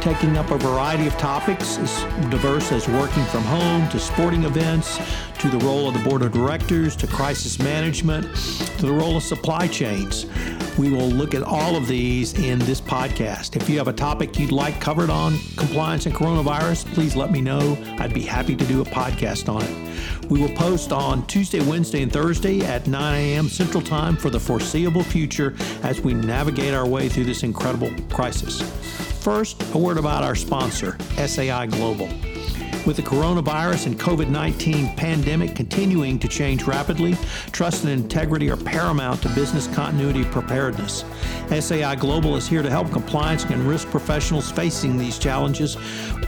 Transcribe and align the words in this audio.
taking 0.00 0.36
up 0.36 0.50
a 0.50 0.58
variety 0.58 1.06
of 1.06 1.16
topics 1.18 1.78
as 1.78 2.02
diverse 2.30 2.72
as 2.72 2.88
working 2.88 3.24
from 3.24 3.42
home 3.44 3.88
to 3.90 3.98
sporting 3.98 4.44
events 4.44 4.98
to 5.38 5.48
the 5.48 5.58
role 5.58 5.88
of 5.88 5.94
the 5.94 6.08
board 6.08 6.22
of 6.22 6.32
directors 6.32 6.96
to 6.96 7.06
crisis 7.06 7.58
management 7.58 8.24
to 8.78 8.86
the 8.86 8.92
role 8.92 9.16
of 9.16 9.22
supply 9.22 9.66
chains. 9.66 10.26
We 10.78 10.90
will 10.90 11.08
look 11.08 11.34
at 11.34 11.42
all 11.42 11.74
of 11.74 11.88
these 11.88 12.34
in 12.38 12.60
this 12.60 12.80
podcast. 12.80 13.56
If 13.56 13.68
you 13.68 13.78
have 13.78 13.88
a 13.88 13.92
topic 13.92 14.38
you'd 14.38 14.52
like 14.52 14.80
covered 14.80 15.10
on 15.10 15.38
compliance 15.56 16.06
and 16.06 16.14
coronavirus, 16.14 16.92
please 16.94 17.16
let 17.16 17.32
me 17.32 17.40
know. 17.40 17.76
I'd 17.98 18.14
be 18.14 18.22
happy 18.22 18.54
to 18.54 18.64
do 18.64 18.80
a 18.80 18.84
podcast 18.84 19.52
on 19.52 19.62
it. 19.62 20.17
We 20.28 20.40
will 20.40 20.54
post 20.54 20.92
on 20.92 21.26
Tuesday, 21.26 21.60
Wednesday, 21.60 22.02
and 22.02 22.12
Thursday 22.12 22.60
at 22.60 22.86
9 22.86 23.14
a.m. 23.14 23.48
Central 23.48 23.82
Time 23.82 24.14
for 24.14 24.28
the 24.28 24.38
foreseeable 24.38 25.02
future 25.02 25.54
as 25.82 26.02
we 26.02 26.12
navigate 26.12 26.74
our 26.74 26.86
way 26.86 27.08
through 27.08 27.24
this 27.24 27.42
incredible 27.42 27.90
crisis. 28.10 28.60
First, 29.22 29.62
a 29.74 29.78
word 29.78 29.96
about 29.96 30.24
our 30.24 30.34
sponsor, 30.34 30.98
SAI 31.16 31.66
Global. 31.66 32.08
With 32.88 32.96
the 32.96 33.02
coronavirus 33.02 33.84
and 33.84 34.00
COVID 34.00 34.30
19 34.30 34.96
pandemic 34.96 35.54
continuing 35.54 36.18
to 36.20 36.26
change 36.26 36.62
rapidly, 36.62 37.18
trust 37.52 37.84
and 37.84 37.92
integrity 37.92 38.48
are 38.48 38.56
paramount 38.56 39.20
to 39.20 39.28
business 39.34 39.66
continuity 39.66 40.24
preparedness. 40.24 41.04
SAI 41.50 41.96
Global 41.96 42.34
is 42.36 42.48
here 42.48 42.62
to 42.62 42.70
help 42.70 42.90
compliance 42.90 43.44
and 43.44 43.68
risk 43.68 43.90
professionals 43.90 44.50
facing 44.50 44.96
these 44.96 45.18
challenges, 45.18 45.76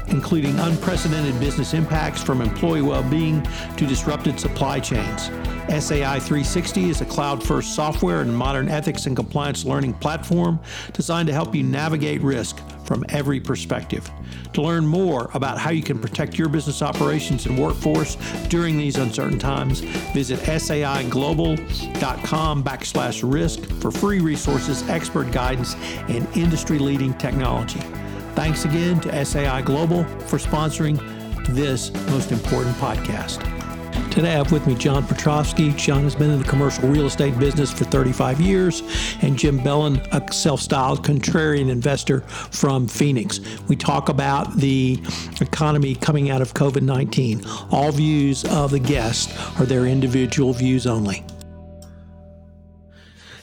including 0.09 0.59
unprecedented 0.59 1.41
business 1.41 1.73
impacts 1.73 2.23
from 2.23 2.43
employee 2.43 2.83
well 2.83 3.09
being 3.09 3.43
to 3.79 3.87
disrupted 3.87 4.39
supply 4.39 4.79
chains. 4.81 5.31
SAI 5.71 6.19
360 6.19 6.91
is 6.91 7.01
a 7.01 7.07
cloud 7.07 7.43
first 7.43 7.75
software 7.75 8.21
and 8.21 8.37
modern 8.37 8.69
ethics 8.69 9.07
and 9.07 9.17
compliance 9.17 9.65
learning 9.65 9.95
platform 9.95 10.61
designed 10.93 11.27
to 11.27 11.33
help 11.33 11.55
you 11.55 11.63
navigate 11.63 12.21
risk 12.21 12.61
from 12.91 13.05
every 13.11 13.39
perspective. 13.39 14.11
To 14.53 14.63
learn 14.63 14.85
more 14.85 15.31
about 15.35 15.59
how 15.59 15.71
you 15.71 15.81
can 15.81 15.97
protect 15.97 16.37
your 16.37 16.49
business 16.49 16.83
operations 16.83 17.47
and 17.47 17.57
workforce 17.57 18.17
during 18.49 18.77
these 18.77 18.97
uncertain 18.97 19.39
times, 19.39 19.79
visit 20.13 20.41
saiglobal.com 20.41 21.05
backslash 22.65 23.33
risk 23.33 23.61
for 23.81 23.93
free 23.93 24.19
resources, 24.19 24.83
expert 24.89 25.31
guidance, 25.31 25.77
and 26.09 26.27
industry 26.37 26.81
leading 26.81 27.15
technology. 27.15 27.79
Thanks 28.35 28.65
again 28.65 28.99
to 29.03 29.25
SAI 29.25 29.63
Global 29.63 30.03
for 30.27 30.39
sponsoring 30.39 30.99
this 31.55 31.93
most 32.09 32.33
important 32.33 32.75
podcast. 32.79 33.60
Today 34.11 34.31
I 34.31 34.39
have 34.39 34.51
with 34.51 34.67
me 34.67 34.75
John 34.75 35.07
Petrovsky. 35.07 35.71
John 35.75 36.03
has 36.03 36.17
been 36.17 36.31
in 36.31 36.41
the 36.41 36.49
commercial 36.49 36.89
real 36.89 37.07
estate 37.07 37.39
business 37.39 37.73
for 37.73 37.85
35 37.85 38.41
years, 38.41 38.83
and 39.23 39.39
Jim 39.39 39.63
Bellin, 39.63 40.03
a 40.11 40.33
self 40.33 40.61
styled 40.61 41.05
contrarian 41.05 41.71
investor 41.71 42.23
from 42.51 42.89
Phoenix. 42.89 43.39
We 43.69 43.77
talk 43.77 44.09
about 44.09 44.57
the 44.57 45.01
economy 45.41 45.95
coming 45.95 46.29
out 46.29 46.43
of 46.43 46.55
COVID 46.55 46.83
19. 46.83 47.43
All 47.71 47.93
views 47.93 48.45
of 48.47 48.73
the 48.73 48.81
guests 48.81 49.33
are 49.61 49.65
their 49.65 49.87
individual 49.87 50.53
views 50.53 50.89
only. 50.89 51.25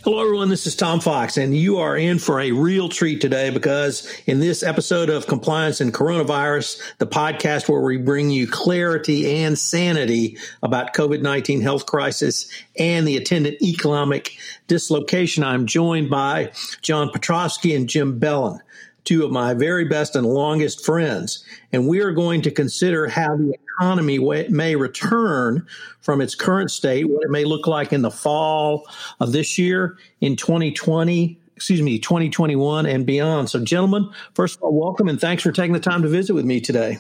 Hello, 0.08 0.22
everyone. 0.22 0.48
This 0.48 0.66
is 0.66 0.74
Tom 0.74 1.02
Fox, 1.02 1.36
and 1.36 1.54
you 1.54 1.80
are 1.80 1.98
in 1.98 2.18
for 2.18 2.40
a 2.40 2.54
real 2.54 2.88
treat 2.88 3.20
today 3.20 3.50
because 3.50 4.10
in 4.26 4.40
this 4.40 4.64
episode 4.64 5.10
of 5.10 5.28
Compliance 5.28 5.82
and 5.82 5.94
Coronavirus, 5.94 6.82
the 6.98 7.06
podcast 7.06 7.68
where 7.68 7.82
we 7.82 7.98
bring 7.98 8.30
you 8.30 8.48
clarity 8.48 9.44
and 9.44 9.60
sanity 9.60 10.38
about 10.64 10.94
COVID 10.94 11.22
19 11.22 11.60
health 11.60 11.88
crisis 11.88 12.50
and 12.80 13.06
the 13.06 13.18
attendant 13.18 13.62
economic 13.62 14.38
dislocation, 14.68 15.44
I'm 15.44 15.66
joined 15.66 16.10
by 16.10 16.54
John 16.82 17.10
Petrovsky 17.12 17.76
and 17.76 17.90
Jim 17.90 18.18
Bellin 18.18 18.62
two 19.04 19.24
of 19.24 19.32
my 19.32 19.54
very 19.54 19.86
best 19.86 20.18
and 20.18 20.26
longest 20.26 20.86
friends. 20.86 21.44
And 21.72 21.88
we 21.88 22.02
are 22.02 22.12
going 22.12 22.42
to 22.42 22.52
consider 22.52 23.08
how 23.08 23.38
the 23.38 23.56
economy 23.80 24.20
may 24.50 24.76
return 24.76 25.66
from 26.02 26.22
its 26.22 26.36
current 26.36 26.72
state, 26.72 27.10
what 27.10 27.24
it 27.24 27.30
may 27.30 27.46
look 27.46 27.68
like 27.68 27.94
in 27.94 28.02
the 28.02 28.12
fall 28.12 28.88
of 29.20 29.32
this 29.32 29.58
year, 29.58 29.98
in 30.22 30.36
2020, 30.36 31.40
excuse 31.56 31.82
me, 31.82 32.00
2021 32.00 32.86
and 32.86 33.06
beyond. 33.06 33.50
So, 33.50 33.64
gentlemen, 33.64 34.10
first 34.34 34.58
of 34.58 34.64
all, 34.64 34.74
welcome 34.74 35.08
and 35.08 35.20
thanks 35.20 35.44
for 35.44 35.52
taking 35.52 35.74
the 35.74 35.80
time 35.80 36.02
to 36.02 36.08
visit 36.08 36.34
with 36.34 36.46
me 36.46 36.60
today. 36.60 37.00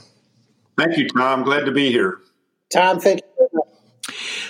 Thank 0.77 0.97
you, 0.97 1.07
Tom. 1.09 1.43
Glad 1.43 1.65
to 1.65 1.71
be 1.71 1.91
here. 1.91 2.19
Tom, 2.71 2.99
thank 2.99 3.21
you. 3.21 3.26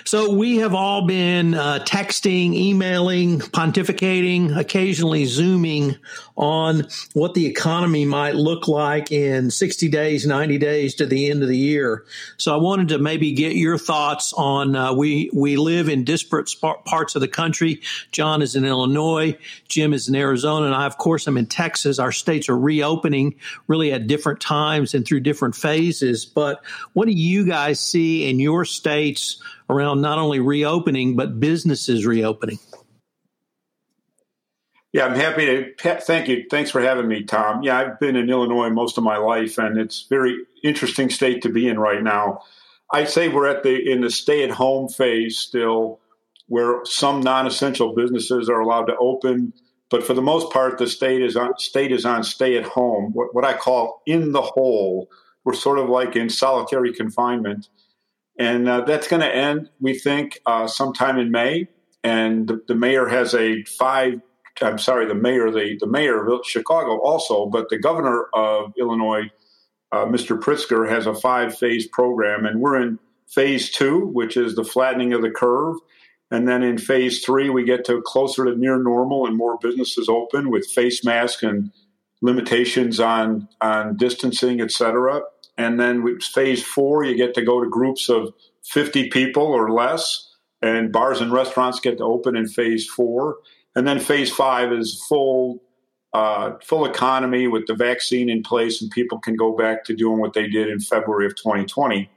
So 0.07 0.31
we 0.31 0.59
have 0.59 0.73
all 0.73 1.05
been 1.05 1.53
uh, 1.53 1.79
texting, 1.79 2.53
emailing, 2.53 3.39
pontificating, 3.39 4.57
occasionally 4.57 5.25
zooming 5.25 5.97
on 6.37 6.87
what 7.11 7.33
the 7.33 7.45
economy 7.45 8.05
might 8.05 8.35
look 8.35 8.69
like 8.69 9.11
in 9.11 9.51
60 9.51 9.89
days, 9.89 10.25
90 10.25 10.59
days 10.59 10.95
to 10.95 11.05
the 11.05 11.29
end 11.29 11.43
of 11.43 11.49
the 11.49 11.57
year. 11.57 12.05
So 12.37 12.53
I 12.53 12.57
wanted 12.57 12.87
to 12.87 12.99
maybe 12.99 13.33
get 13.33 13.57
your 13.57 13.77
thoughts 13.77 14.31
on 14.31 14.77
uh, 14.77 14.93
we 14.93 15.29
we 15.33 15.57
live 15.57 15.89
in 15.89 16.05
disparate 16.05 16.47
sp- 16.47 16.85
parts 16.85 17.15
of 17.15 17.19
the 17.19 17.27
country. 17.27 17.81
John 18.13 18.41
is 18.41 18.55
in 18.55 18.63
Illinois, 18.63 19.37
Jim 19.67 19.93
is 19.93 20.07
in 20.07 20.15
Arizona, 20.15 20.67
and 20.67 20.75
I 20.75 20.85
of 20.85 20.97
course 20.97 21.27
am 21.27 21.35
in 21.35 21.47
Texas. 21.47 21.99
Our 21.99 22.13
states 22.13 22.47
are 22.47 22.57
reopening 22.57 23.35
really 23.67 23.91
at 23.91 24.07
different 24.07 24.39
times 24.39 24.93
and 24.93 25.05
through 25.05 25.19
different 25.19 25.57
phases. 25.57 26.23
But 26.23 26.63
what 26.93 27.07
do 27.09 27.13
you 27.13 27.45
guys 27.45 27.81
see 27.81 28.29
in 28.29 28.39
your 28.39 28.63
states? 28.63 29.43
Around 29.69 30.01
not 30.01 30.17
only 30.17 30.39
reopening, 30.39 31.15
but 31.15 31.39
businesses 31.39 32.05
reopening. 32.05 32.59
Yeah, 34.93 35.05
I'm 35.05 35.15
happy 35.15 35.45
to. 35.45 35.99
Thank 35.99 36.27
you. 36.27 36.45
Thanks 36.49 36.71
for 36.71 36.81
having 36.81 37.07
me, 37.07 37.23
Tom. 37.23 37.61
Yeah, 37.61 37.77
I've 37.77 37.99
been 37.99 38.15
in 38.15 38.29
Illinois 38.29 38.69
most 38.69 38.97
of 38.97 39.03
my 39.03 39.17
life, 39.17 39.57
and 39.57 39.77
it's 39.77 40.07
very 40.09 40.37
interesting 40.63 41.09
state 41.09 41.41
to 41.43 41.49
be 41.49 41.67
in 41.67 41.77
right 41.77 42.01
now. 42.01 42.41
I'd 42.91 43.09
say 43.09 43.27
we're 43.27 43.47
at 43.47 43.63
the 43.63 43.75
in 43.75 44.01
the 44.01 44.09
stay-at-home 44.09 44.89
phase 44.89 45.37
still, 45.37 45.99
where 46.47 46.79
some 46.85 47.19
non-essential 47.19 47.93
businesses 47.93 48.49
are 48.49 48.61
allowed 48.61 48.85
to 48.85 48.97
open, 48.97 49.53
but 49.89 50.05
for 50.05 50.13
the 50.13 50.21
most 50.21 50.51
part, 50.51 50.77
the 50.77 50.87
state 50.87 51.21
is 51.21 51.35
on 51.35 51.57
state 51.59 51.91
is 51.91 52.05
on 52.05 52.23
stay-at-home. 52.23 53.11
What, 53.11 53.35
what 53.35 53.45
I 53.45 53.53
call 53.53 54.01
in 54.05 54.31
the 54.31 54.41
hole. 54.41 55.09
We're 55.43 55.53
sort 55.53 55.79
of 55.79 55.87
like 55.87 56.15
in 56.15 56.29
solitary 56.29 56.93
confinement 56.93 57.69
and 58.37 58.69
uh, 58.69 58.81
that's 58.81 59.07
going 59.07 59.21
to 59.21 59.35
end, 59.35 59.69
we 59.79 59.97
think, 59.97 60.39
uh, 60.45 60.67
sometime 60.67 61.17
in 61.17 61.31
May. 61.31 61.67
And 62.03 62.47
the, 62.47 62.61
the, 62.67 62.75
mayor 62.75 63.07
has 63.07 63.33
a 63.33 63.63
five. 63.63 64.21
I'm 64.61 64.77
sorry, 64.77 65.05
the 65.07 65.15
mayor, 65.15 65.51
the 65.51 65.77
the 65.79 65.87
mayor 65.87 66.25
of 66.27 66.45
Chicago 66.45 66.99
also, 66.99 67.47
but 67.47 67.69
the 67.69 67.77
governor 67.77 68.25
of 68.33 68.73
Illinois, 68.77 69.31
uh, 69.91 70.05
Mr. 70.05 70.39
Pritzker, 70.39 70.89
has 70.89 71.05
a 71.05 71.13
five 71.13 71.57
phase 71.57 71.87
program, 71.87 72.45
and 72.45 72.61
we're 72.61 72.81
in 72.81 72.99
phase 73.27 73.71
two, 73.71 74.07
which 74.07 74.37
is 74.37 74.55
the 74.55 74.63
flattening 74.63 75.13
of 75.13 75.21
the 75.21 75.31
curve. 75.31 75.75
And 76.29 76.47
then 76.47 76.63
in 76.63 76.77
phase 76.77 77.23
three, 77.23 77.49
we 77.49 77.63
get 77.63 77.85
to 77.85 78.01
closer 78.01 78.45
to 78.45 78.55
near 78.55 78.81
normal 78.81 79.25
and 79.27 79.37
more 79.37 79.57
businesses 79.57 80.09
open 80.09 80.49
with 80.49 80.65
face 80.65 81.03
masks 81.03 81.43
and 81.43 81.71
limitations 82.21 82.99
on 82.99 83.47
on 83.61 83.97
distancing, 83.97 84.61
et 84.61 84.71
cetera. 84.71 85.21
And 85.57 85.79
then 85.79 86.03
with 86.03 86.21
phase 86.21 86.63
four, 86.63 87.03
you 87.03 87.15
get 87.15 87.33
to 87.35 87.43
go 87.43 87.63
to 87.63 87.69
groups 87.69 88.09
of 88.09 88.33
50 88.65 89.09
people 89.09 89.43
or 89.43 89.71
less, 89.71 90.31
and 90.61 90.91
bars 90.91 91.21
and 91.21 91.31
restaurants 91.31 91.79
get 91.79 91.97
to 91.97 92.03
open 92.03 92.35
in 92.35 92.47
phase 92.47 92.87
four. 92.87 93.37
And 93.75 93.87
then 93.87 93.99
phase 93.99 94.31
five 94.31 94.71
is 94.71 95.03
full 95.07 95.61
uh, 96.13 96.57
full 96.63 96.85
economy 96.85 97.47
with 97.47 97.67
the 97.67 97.75
vaccine 97.75 98.29
in 98.29 98.41
place, 98.41 98.81
and 98.81 98.89
people 98.89 99.19
can 99.19 99.35
go 99.35 99.55
back 99.55 99.83
to 99.83 99.95
doing 99.95 100.19
what 100.19 100.33
they 100.33 100.47
did 100.47 100.69
in 100.69 100.79
February 100.79 101.25
of 101.25 101.35
2020. 101.35 102.09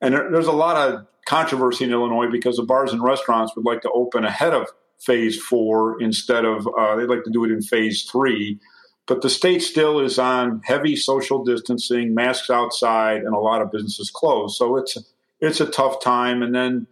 And 0.00 0.14
there, 0.14 0.30
there's 0.30 0.46
a 0.46 0.52
lot 0.52 0.76
of 0.76 1.06
controversy 1.26 1.84
in 1.84 1.92
Illinois 1.92 2.30
because 2.30 2.56
the 2.56 2.62
bars 2.62 2.92
and 2.92 3.02
restaurants 3.02 3.54
would 3.56 3.64
like 3.64 3.82
to 3.82 3.90
open 3.90 4.24
ahead 4.24 4.54
of 4.54 4.68
phase 5.00 5.40
four 5.40 6.00
instead 6.00 6.44
of 6.44 6.66
uh, 6.78 6.96
they'd 6.96 7.08
like 7.08 7.24
to 7.24 7.30
do 7.30 7.44
it 7.44 7.50
in 7.50 7.60
phase 7.60 8.04
three. 8.04 8.58
But 9.06 9.20
the 9.20 9.30
state 9.30 9.60
still 9.62 10.00
is 10.00 10.18
on 10.18 10.62
heavy 10.64 10.96
social 10.96 11.44
distancing, 11.44 12.14
masks 12.14 12.48
outside, 12.48 13.22
and 13.22 13.34
a 13.34 13.38
lot 13.38 13.60
of 13.60 13.70
businesses 13.70 14.10
closed. 14.10 14.56
So 14.56 14.76
it's 14.76 14.96
it's 15.40 15.60
a 15.60 15.66
tough 15.66 16.02
time. 16.02 16.42
And 16.42 16.54
then 16.54 16.86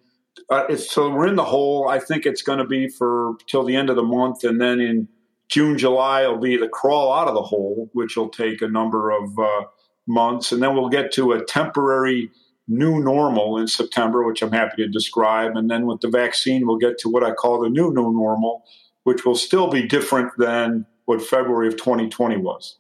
uh, 0.51 0.77
so 0.77 1.11
we're 1.11 1.27
in 1.27 1.37
the 1.37 1.45
hole. 1.45 1.89
I 1.89 1.99
think 1.99 2.27
it's 2.27 2.43
going 2.43 2.59
to 2.59 2.67
be 2.67 2.89
for 2.89 3.35
till 3.47 3.65
the 3.65 3.77
end 3.77 3.91
of 3.91 3.97
the 3.97 4.03
month, 4.03 4.45
and 4.45 4.61
then 4.61 4.81
in 4.81 5.09
June, 5.49 5.77
July, 5.77 6.23
it'll 6.23 6.39
be 6.39 6.57
the 6.57 6.69
crawl 6.69 7.13
out 7.13 7.29
of 7.29 7.35
the 7.35 7.43
hole, 7.43 7.91
which 7.93 8.17
will 8.17 8.31
take 8.31 8.63
a 8.63 8.69
number 8.69 9.11
of 9.11 9.39
uh, 9.39 9.65
months, 10.07 10.53
and 10.53 10.63
then 10.63 10.75
we'll 10.75 10.89
get 10.89 11.13
to 11.13 11.33
a 11.33 11.45
temporary 11.45 12.31
new 12.69 13.03
normal 13.03 13.59
in 13.59 13.67
September, 13.67 14.25
which 14.25 14.43
I'm 14.43 14.53
happy 14.53 14.83
to 14.83 14.89
describe. 14.89 15.57
And 15.57 15.71
then 15.71 15.87
with 15.87 16.01
the 16.01 16.09
vaccine, 16.09 16.67
we'll 16.67 16.79
get 16.79 16.99
to 16.99 17.09
what 17.09 17.25
I 17.25 17.33
call 17.33 17.61
the 17.61 17.69
new 17.69 17.93
new 17.93 18.13
normal, 18.13 18.65
which 19.05 19.25
will 19.25 19.35
still 19.35 19.69
be 19.69 19.87
different 19.87 20.33
than 20.39 20.87
what 21.13 21.23
February 21.23 21.69
of 21.69 21.77
2020 21.77 22.39
was. 22.39 22.79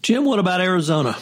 Jim, 0.00 0.24
what 0.24 0.38
about 0.38 0.62
Arizona? 0.62 1.14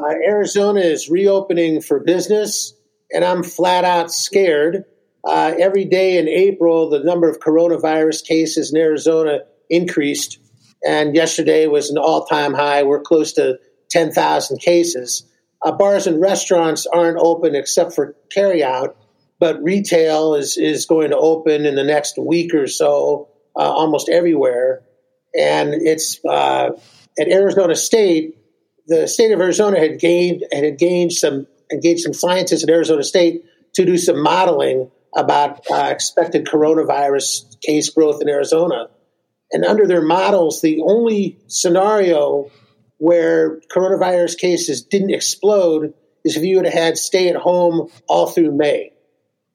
Uh, 0.00 0.14
Arizona 0.24 0.80
is 0.80 1.10
reopening 1.10 1.80
for 1.82 1.98
business, 1.98 2.74
and 3.12 3.24
I'm 3.24 3.42
flat 3.42 3.84
out 3.84 4.12
scared. 4.12 4.84
Uh, 5.24 5.54
every 5.58 5.84
day 5.84 6.18
in 6.18 6.28
April, 6.28 6.90
the 6.90 7.02
number 7.02 7.28
of 7.28 7.40
coronavirus 7.40 8.24
cases 8.24 8.72
in 8.72 8.78
Arizona 8.78 9.40
increased, 9.68 10.38
and 10.86 11.16
yesterday 11.16 11.66
was 11.66 11.90
an 11.90 11.98
all 11.98 12.24
time 12.24 12.54
high. 12.54 12.84
We're 12.84 13.00
close 13.00 13.32
to 13.32 13.58
10,000 13.90 14.58
cases. 14.58 15.26
Uh, 15.64 15.72
bars 15.72 16.06
and 16.06 16.20
restaurants 16.20 16.86
aren't 16.86 17.18
open 17.18 17.56
except 17.56 17.94
for 17.94 18.14
carryout, 18.34 18.94
but 19.40 19.60
retail 19.60 20.36
is, 20.36 20.56
is 20.56 20.86
going 20.86 21.10
to 21.10 21.16
open 21.16 21.66
in 21.66 21.74
the 21.74 21.82
next 21.82 22.16
week 22.16 22.54
or 22.54 22.68
so 22.68 23.28
uh, 23.56 23.68
almost 23.68 24.08
everywhere. 24.08 24.84
And 25.34 25.74
it's 25.74 26.18
uh, 26.24 26.70
at 27.18 27.28
Arizona 27.28 27.74
State, 27.74 28.36
the 28.86 29.06
state 29.06 29.32
of 29.32 29.40
Arizona 29.40 29.78
had 29.78 29.98
gained 29.98 30.44
had 30.52 30.78
gained 30.78 31.12
some 31.12 31.46
engaged 31.70 32.00
some 32.00 32.14
scientists 32.14 32.62
at 32.62 32.70
Arizona 32.70 33.02
State 33.02 33.44
to 33.74 33.84
do 33.84 33.98
some 33.98 34.22
modeling 34.22 34.90
about 35.14 35.64
uh, 35.70 35.88
expected 35.90 36.46
coronavirus 36.46 37.60
case 37.60 37.90
growth 37.90 38.22
in 38.22 38.28
Arizona. 38.28 38.88
And 39.50 39.64
under 39.64 39.86
their 39.86 40.02
models, 40.02 40.60
the 40.60 40.82
only 40.82 41.38
scenario 41.46 42.50
where 42.98 43.60
coronavirus 43.72 44.38
cases 44.38 44.82
didn't 44.82 45.10
explode 45.10 45.94
is 46.24 46.36
if 46.36 46.42
you 46.42 46.56
would 46.56 46.66
have 46.66 46.74
had 46.74 46.98
stay 46.98 47.28
at 47.28 47.36
home 47.36 47.88
all 48.08 48.26
through 48.26 48.52
May. 48.52 48.92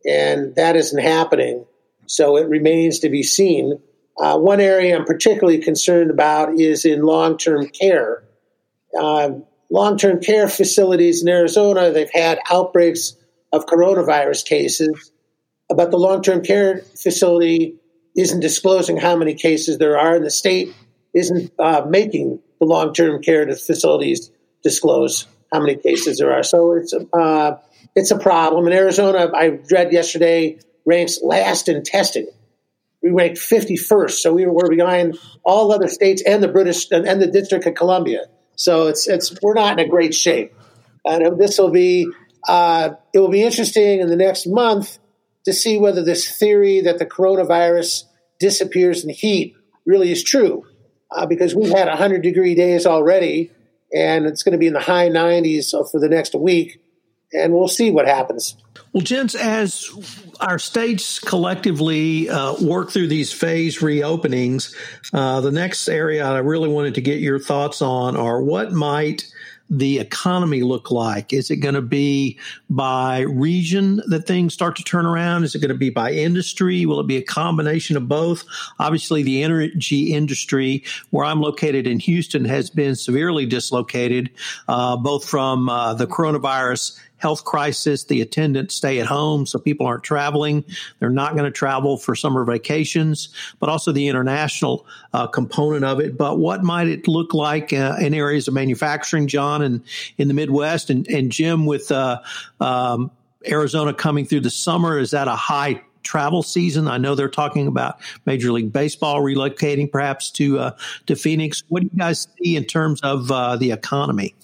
And 0.05 0.55
that 0.55 0.75
isn't 0.75 1.01
happening. 1.01 1.65
So 2.07 2.37
it 2.37 2.47
remains 2.47 2.99
to 2.99 3.09
be 3.09 3.23
seen. 3.23 3.79
Uh, 4.17 4.37
one 4.37 4.59
area 4.59 4.95
I'm 4.95 5.05
particularly 5.05 5.59
concerned 5.59 6.11
about 6.11 6.59
is 6.59 6.85
in 6.85 7.01
long 7.01 7.37
term 7.37 7.67
care. 7.67 8.23
Uh, 8.97 9.31
long 9.71 9.97
term 9.97 10.21
care 10.21 10.47
facilities 10.47 11.23
in 11.23 11.29
Arizona, 11.29 11.91
they've 11.91 12.11
had 12.13 12.39
outbreaks 12.49 13.15
of 13.51 13.65
coronavirus 13.65 14.45
cases, 14.45 15.11
but 15.69 15.91
the 15.91 15.97
long 15.97 16.21
term 16.21 16.43
care 16.43 16.79
facility 17.01 17.75
isn't 18.15 18.39
disclosing 18.39 18.97
how 18.97 19.15
many 19.15 19.33
cases 19.33 19.79
there 19.79 19.97
are, 19.97 20.15
and 20.15 20.25
the 20.25 20.31
state 20.31 20.73
isn't 21.13 21.51
uh, 21.57 21.83
making 21.87 22.39
the 22.59 22.65
long 22.65 22.93
term 22.93 23.21
care 23.21 23.45
facilities 23.55 24.31
disclose 24.63 25.27
how 25.51 25.59
many 25.59 25.75
cases 25.75 26.17
there 26.17 26.31
are. 26.31 26.43
So 26.43 26.73
it's 26.73 26.93
uh, 26.93 27.57
it's 27.95 28.11
a 28.11 28.17
problem. 28.17 28.67
In 28.67 28.73
Arizona, 28.73 29.31
I 29.35 29.59
read 29.71 29.91
yesterday, 29.91 30.59
ranks 30.85 31.19
last 31.21 31.67
in 31.67 31.83
testing. 31.83 32.27
We 33.03 33.11
ranked 33.11 33.37
51st, 33.37 34.11
so 34.11 34.33
we 34.33 34.45
were 34.45 34.69
behind 34.69 35.19
all 35.43 35.71
other 35.73 35.89
states 35.89 36.23
and 36.25 36.41
the 36.41 36.47
British 36.47 36.89
and 36.89 37.21
the 37.21 37.27
District 37.27 37.65
of 37.67 37.75
Columbia. 37.75 38.27
So 38.55 38.87
it's 38.87 39.07
it's 39.07 39.35
we're 39.41 39.53
not 39.53 39.77
in 39.79 39.85
a 39.85 39.89
great 39.89 40.13
shape, 40.13 40.53
and 41.05 41.37
this 41.37 41.57
will 41.57 41.71
be 41.71 42.07
uh, 42.47 42.91
it 43.13 43.19
will 43.19 43.29
be 43.29 43.43
interesting 43.43 43.99
in 43.99 44.07
the 44.07 44.15
next 44.15 44.47
month 44.47 44.99
to 45.45 45.53
see 45.53 45.77
whether 45.77 46.03
this 46.03 46.37
theory 46.37 46.81
that 46.81 46.99
the 46.99 47.05
coronavirus 47.05 48.03
disappears 48.39 49.03
in 49.03 49.09
heat 49.09 49.55
really 49.85 50.11
is 50.11 50.23
true 50.23 50.65
uh, 51.11 51.25
because 51.25 51.55
we've 51.55 51.71
had 51.71 51.87
100 51.87 52.21
degree 52.21 52.55
days 52.55 52.85
already, 52.85 53.51
and 53.93 54.25
it's 54.25 54.43
going 54.43 54.53
to 54.53 54.57
be 54.57 54.67
in 54.67 54.73
the 54.73 54.79
high 54.79 55.09
90s 55.09 55.71
for 55.91 55.99
the 55.99 56.09
next 56.09 56.35
week, 56.35 56.81
and 57.33 57.53
we'll 57.53 57.67
see 57.67 57.91
what 57.91 58.07
happens. 58.07 58.55
Well, 58.91 59.03
gents, 59.03 59.35
as 59.35 59.89
our 60.43 60.59
states 60.59 61.19
collectively 61.19 62.29
uh, 62.29 62.55
work 62.61 62.91
through 62.91 63.07
these 63.07 63.31
phase 63.31 63.79
reopenings, 63.79 64.75
uh, 65.13 65.39
the 65.39 65.51
next 65.51 65.87
area 65.87 66.25
I 66.25 66.39
really 66.39 66.67
wanted 66.67 66.95
to 66.95 67.01
get 67.01 67.19
your 67.19 67.39
thoughts 67.39 67.81
on 67.81 68.17
are 68.17 68.41
what 68.41 68.73
might 68.73 69.25
the 69.69 69.99
economy 69.99 70.61
look 70.61 70.91
like? 70.91 71.31
Is 71.31 71.49
it 71.49 71.57
going 71.57 71.75
to 71.75 71.81
be 71.81 72.37
by 72.69 73.21
region 73.21 74.01
that 74.07 74.27
things 74.27 74.53
start 74.53 74.75
to 74.75 74.83
turn 74.83 75.05
around? 75.05 75.45
Is 75.45 75.55
it 75.55 75.59
going 75.59 75.69
to 75.69 75.75
be 75.75 75.89
by 75.89 76.11
industry? 76.11 76.85
Will 76.85 76.99
it 76.99 77.07
be 77.07 77.17
a 77.17 77.23
combination 77.23 77.95
of 77.95 78.07
both? 78.07 78.43
Obviously, 78.79 79.23
the 79.23 79.41
energy 79.41 80.13
industry, 80.13 80.83
where 81.09 81.25
I'm 81.25 81.41
located 81.41 81.87
in 81.87 81.99
Houston, 81.99 82.45
has 82.45 82.69
been 82.69 82.95
severely 82.95 83.45
dislocated, 83.45 84.29
uh, 84.67 84.97
both 84.97 85.25
from 85.27 85.69
uh, 85.69 85.93
the 85.93 86.05
coronavirus 86.07 86.99
health 87.23 87.45
crisis, 87.45 88.03
the 88.03 88.19
attendants 88.19 88.75
stay 88.75 88.99
at 88.99 89.07
home, 89.07 89.45
so 89.45 89.57
people 89.57 89.87
aren't 89.87 90.03
traveling. 90.03 90.65
They're 90.99 91.09
not 91.09 91.35
going 91.35 91.45
to 91.45 91.51
travel 91.51 91.95
for 91.95 92.15
summer 92.15 92.43
vacations, 92.43 93.29
but 93.61 93.69
also 93.69 93.93
the 93.93 94.09
international 94.09 94.85
uh, 95.13 95.27
component 95.27 95.85
of 95.85 96.01
it. 96.01 96.17
But 96.17 96.37
what 96.37 96.63
might 96.63 96.89
it 96.89 97.07
look 97.07 97.33
like 97.33 97.71
uh, 97.71 97.95
in 98.01 98.13
areas 98.13 98.49
of 98.49 98.53
manufacturing, 98.53 99.27
John, 99.27 99.61
and 99.61 99.81
in 100.17 100.27
the 100.27 100.33
Midwest, 100.33 100.89
and, 100.89 101.07
and 101.07 101.31
Jim 101.31 101.65
with 101.65 101.93
uh, 101.93 102.19
um, 102.59 103.09
Arizona 103.47 103.93
coming 103.93 104.25
through 104.25 104.41
the 104.41 104.49
summer? 104.49 104.99
Is 104.99 105.11
that 105.11 105.29
a 105.29 105.35
high 105.35 105.81
travel 106.03 106.43
season. 106.43 106.89
I 106.89 106.97
know 106.97 107.15
they're 107.15 107.29
talking 107.29 107.65
about 107.65 108.01
Major 108.25 108.51
League 108.51 108.73
Baseball 108.73 109.21
relocating 109.21 109.89
perhaps 109.89 110.29
to 110.31 110.59
uh, 110.59 110.71
to 111.05 111.15
Phoenix. 111.15 111.63
What 111.69 111.83
do 111.83 111.89
you 111.93 111.97
guys 111.97 112.27
see 112.37 112.57
in 112.57 112.65
terms 112.65 112.99
of 113.01 113.31
uh, 113.31 113.55
the 113.55 113.71
economy? 113.71 114.35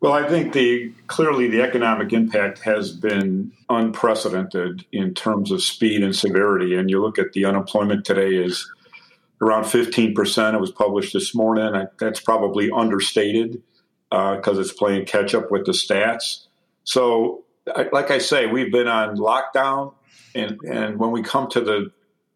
Well, 0.00 0.12
I 0.12 0.28
think 0.28 0.52
the 0.52 0.92
clearly 1.08 1.48
the 1.48 1.62
economic 1.62 2.12
impact 2.12 2.60
has 2.60 2.92
been 2.92 3.52
unprecedented 3.68 4.86
in 4.92 5.12
terms 5.12 5.50
of 5.50 5.62
speed 5.62 6.04
and 6.04 6.14
severity. 6.14 6.76
And 6.76 6.88
you 6.88 7.02
look 7.02 7.18
at 7.18 7.32
the 7.32 7.44
unemployment 7.44 8.04
today 8.04 8.36
is 8.36 8.70
around 9.40 9.64
15%. 9.64 10.54
It 10.54 10.60
was 10.60 10.70
published 10.70 11.12
this 11.12 11.34
morning. 11.34 11.88
That's 11.98 12.20
probably 12.20 12.70
understated 12.70 13.60
because 14.10 14.56
uh, 14.56 14.60
it's 14.60 14.72
playing 14.72 15.06
catch 15.06 15.34
up 15.34 15.50
with 15.50 15.66
the 15.66 15.72
stats. 15.72 16.46
So, 16.84 17.44
like 17.92 18.10
I 18.10 18.18
say, 18.18 18.46
we've 18.46 18.72
been 18.72 18.88
on 18.88 19.16
lockdown, 19.18 19.94
and, 20.34 20.58
and 20.62 20.98
when 20.98 21.10
we 21.10 21.22
come 21.22 21.50
to 21.50 21.60
the 21.60 21.90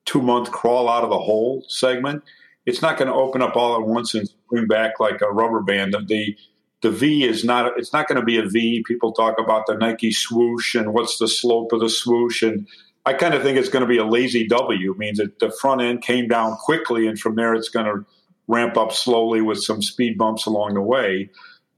two 0.04 0.20
month 0.20 0.50
crawl 0.50 0.88
out 0.88 1.04
of 1.04 1.10
the 1.10 1.18
hole 1.18 1.64
segment, 1.68 2.24
it's 2.66 2.82
not 2.82 2.98
going 2.98 3.08
to 3.08 3.14
open 3.14 3.40
up 3.40 3.56
all 3.56 3.80
at 3.80 3.86
once 3.86 4.14
and 4.14 4.28
bring 4.50 4.66
back 4.66 5.00
like 5.00 5.22
a 5.22 5.30
rubber 5.32 5.60
band. 5.60 5.94
The 6.06 6.36
the 6.82 6.90
V 6.90 7.24
is 7.24 7.44
not 7.44 7.78
it's 7.78 7.92
not 7.92 8.08
going 8.08 8.20
to 8.20 8.24
be 8.24 8.38
a 8.38 8.46
V. 8.46 8.84
People 8.86 9.12
talk 9.12 9.38
about 9.38 9.66
the 9.66 9.74
Nike 9.74 10.12
swoosh 10.12 10.74
and 10.74 10.92
what's 10.92 11.18
the 11.18 11.28
slope 11.28 11.72
of 11.72 11.80
the 11.80 11.88
swoosh 11.88 12.42
and 12.42 12.66
I 13.04 13.14
kind 13.14 13.34
of 13.34 13.42
think 13.42 13.58
it's 13.58 13.68
going 13.68 13.82
to 13.82 13.88
be 13.88 13.98
a 13.98 14.04
lazy 14.04 14.46
W. 14.46 14.92
It 14.92 14.98
means 14.98 15.18
that 15.18 15.40
the 15.40 15.50
front 15.50 15.80
end 15.80 16.02
came 16.02 16.28
down 16.28 16.56
quickly 16.56 17.06
and 17.06 17.18
from 17.18 17.34
there 17.34 17.54
it's 17.54 17.68
going 17.68 17.86
to 17.86 18.04
ramp 18.46 18.76
up 18.76 18.92
slowly 18.92 19.40
with 19.40 19.62
some 19.62 19.82
speed 19.82 20.18
bumps 20.18 20.46
along 20.46 20.74
the 20.74 20.80
way. 20.80 21.30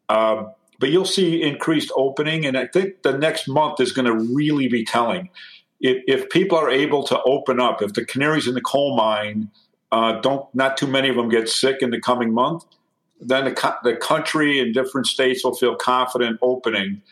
Uh, 0.08 0.44
but 0.80 0.90
you'll 0.90 1.04
see 1.04 1.42
increased 1.42 1.92
opening, 1.96 2.44
and 2.44 2.58
I 2.58 2.66
think 2.66 3.02
the 3.02 3.16
next 3.16 3.48
month 3.48 3.80
is 3.80 3.92
going 3.92 4.06
to 4.06 4.34
really 4.34 4.68
be 4.68 4.84
telling. 4.84 5.30
If, 5.80 6.02
if 6.06 6.30
people 6.30 6.58
are 6.58 6.70
able 6.70 7.04
to 7.04 7.22
open 7.22 7.60
up, 7.60 7.80
if 7.80 7.94
the 7.94 8.04
canaries 8.04 8.46
in 8.46 8.54
the 8.54 8.60
coal 8.60 8.96
mine 8.96 9.50
uh, 9.92 10.20
don't, 10.20 10.52
not 10.54 10.76
too 10.76 10.86
many 10.86 11.08
of 11.08 11.16
them 11.16 11.28
get 11.28 11.48
sick 11.48 11.78
in 11.80 11.90
the 11.90 12.00
coming 12.00 12.34
month, 12.34 12.64
then 13.20 13.44
the, 13.44 13.76
the 13.82 13.96
country 13.96 14.60
and 14.60 14.74
different 14.74 15.06
states 15.06 15.44
will 15.44 15.54
feel 15.54 15.76
confident 15.76 16.38
opening. 16.42 17.02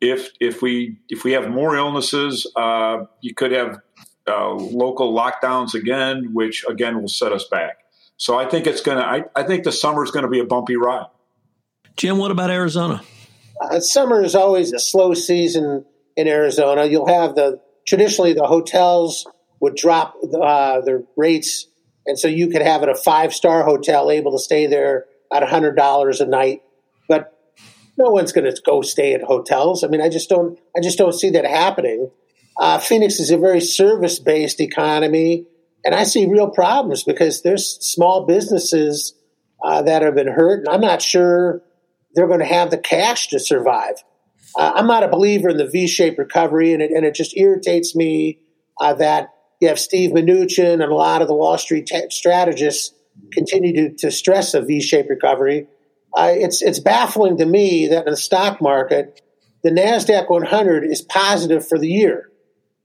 If 0.00 0.30
if 0.40 0.62
we 0.62 0.98
if 1.08 1.24
we 1.24 1.32
have 1.32 1.48
more 1.48 1.76
illnesses, 1.76 2.50
uh, 2.56 3.04
you 3.20 3.34
could 3.34 3.52
have 3.52 3.80
uh, 4.26 4.50
local 4.52 5.14
lockdowns 5.14 5.74
again, 5.74 6.30
which 6.32 6.64
again 6.68 7.00
will 7.00 7.08
set 7.08 7.32
us 7.32 7.44
back. 7.44 7.78
So 8.16 8.38
I 8.38 8.48
think 8.48 8.66
it's 8.66 8.80
gonna. 8.80 9.00
I, 9.00 9.24
I 9.34 9.44
think 9.44 9.64
the 9.64 9.72
summer 9.72 10.02
is 10.04 10.10
going 10.10 10.24
to 10.24 10.30
be 10.30 10.40
a 10.40 10.44
bumpy 10.44 10.76
ride. 10.76 11.06
Jim, 11.96 12.18
what 12.18 12.30
about 12.30 12.50
Arizona? 12.50 13.02
Uh, 13.60 13.80
summer 13.80 14.22
is 14.22 14.34
always 14.34 14.72
a 14.72 14.78
slow 14.78 15.14
season 15.14 15.84
in 16.16 16.26
Arizona. 16.26 16.84
You'll 16.84 17.06
have 17.06 17.34
the 17.34 17.60
traditionally 17.86 18.32
the 18.32 18.46
hotels 18.46 19.26
would 19.60 19.76
drop 19.76 20.16
uh, 20.34 20.80
their 20.80 21.02
rates, 21.16 21.68
and 22.06 22.18
so 22.18 22.26
you 22.26 22.48
could 22.48 22.62
have 22.62 22.82
at 22.82 22.88
a 22.88 22.96
five 22.96 23.32
star 23.32 23.62
hotel 23.62 24.10
able 24.10 24.32
to 24.32 24.38
stay 24.38 24.66
there 24.66 25.06
at 25.32 25.42
$100 25.42 26.20
a 26.20 26.26
night. 26.26 26.62
But 27.08 27.32
no 27.96 28.10
one's 28.10 28.32
going 28.32 28.52
to 28.52 28.62
go 28.64 28.82
stay 28.82 29.14
at 29.14 29.22
hotels. 29.22 29.84
I 29.84 29.88
mean, 29.88 30.00
I 30.00 30.08
just 30.08 30.28
don't, 30.28 30.58
I 30.76 30.80
just 30.80 30.98
don't 30.98 31.12
see 31.12 31.30
that 31.30 31.44
happening. 31.44 32.10
Uh, 32.58 32.78
Phoenix 32.78 33.18
is 33.18 33.30
a 33.30 33.38
very 33.38 33.60
service 33.60 34.18
based 34.18 34.60
economy, 34.60 35.46
and 35.84 35.94
I 35.94 36.04
see 36.04 36.26
real 36.26 36.50
problems 36.50 37.04
because 37.04 37.42
there's 37.42 37.78
small 37.80 38.26
businesses 38.26 39.14
uh, 39.64 39.82
that 39.82 40.02
have 40.02 40.14
been 40.14 40.28
hurt, 40.28 40.60
and 40.60 40.68
I'm 40.68 40.80
not 40.80 41.02
sure 41.02 41.62
they're 42.14 42.26
going 42.26 42.40
to 42.40 42.44
have 42.44 42.70
the 42.70 42.78
cash 42.78 43.28
to 43.28 43.38
survive. 43.38 43.94
Uh, 44.58 44.72
I'm 44.74 44.86
not 44.86 45.02
a 45.02 45.08
believer 45.08 45.48
in 45.48 45.56
the 45.56 45.66
V-shaped 45.68 46.18
recovery, 46.18 46.72
and 46.72 46.82
it, 46.82 46.90
and 46.90 47.06
it 47.06 47.14
just 47.14 47.36
irritates 47.36 47.96
me 47.96 48.38
uh, 48.80 48.94
that 48.94 49.28
you 49.60 49.68
have 49.68 49.78
Steve 49.78 50.10
Mnuchin 50.10 50.74
and 50.74 50.82
a 50.82 50.94
lot 50.94 51.22
of 51.22 51.28
the 51.28 51.34
Wall 51.34 51.56
Street 51.56 51.86
t- 51.86 52.10
strategists 52.10 52.94
continue 53.32 53.90
to, 53.90 53.96
to 53.96 54.10
stress 54.10 54.54
a 54.54 54.62
V-shaped 54.62 55.08
recovery. 55.08 55.66
It's 56.16 56.60
it's 56.60 56.78
baffling 56.78 57.38
to 57.38 57.46
me 57.46 57.88
that 57.88 58.06
in 58.06 58.10
the 58.10 58.16
stock 58.16 58.60
market, 58.60 59.20
the 59.62 59.70
NASDAQ 59.70 60.28
100 60.28 60.84
is 60.84 61.00
positive 61.02 61.66
for 61.66 61.78
the 61.78 61.88
year. 61.88 62.30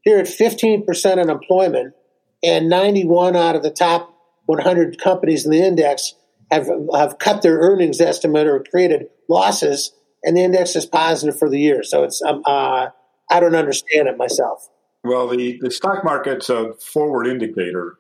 Here 0.02 0.20
at 0.20 0.28
15% 0.28 1.20
unemployment, 1.20 1.94
and 2.44 2.70
91 2.70 3.36
out 3.36 3.56
of 3.56 3.64
the 3.64 3.72
top 3.72 4.14
100 4.46 5.00
companies 5.00 5.46
in 5.46 5.52
the 5.52 5.62
index 5.62 6.14
have, 6.52 6.70
have 6.96 7.20
cut 7.20 7.42
their 7.42 7.58
earnings 7.58 8.00
estimate 8.00 8.48
or 8.48 8.64
created 8.64 9.08
losses, 9.28 9.92
and 10.24 10.38
the 10.38 10.42
index 10.42 10.76
is 10.76 10.86
positive 10.86 11.38
for 11.38 11.50
the 11.50 11.60
year. 11.60 11.84
So 11.84 12.04
it's 12.04 12.22
um, 12.22 12.42
uh, 12.46 12.88
I 13.30 13.40
don't 13.40 13.56
understand 13.56 14.08
it 14.08 14.18
myself. 14.18 14.70
Well, 15.04 15.28
the, 15.28 15.60
the 15.62 15.72
stock 15.72 16.04
market's 16.04 16.50
a 16.50 16.74
forward 16.76 17.28
indicator. 17.28 17.98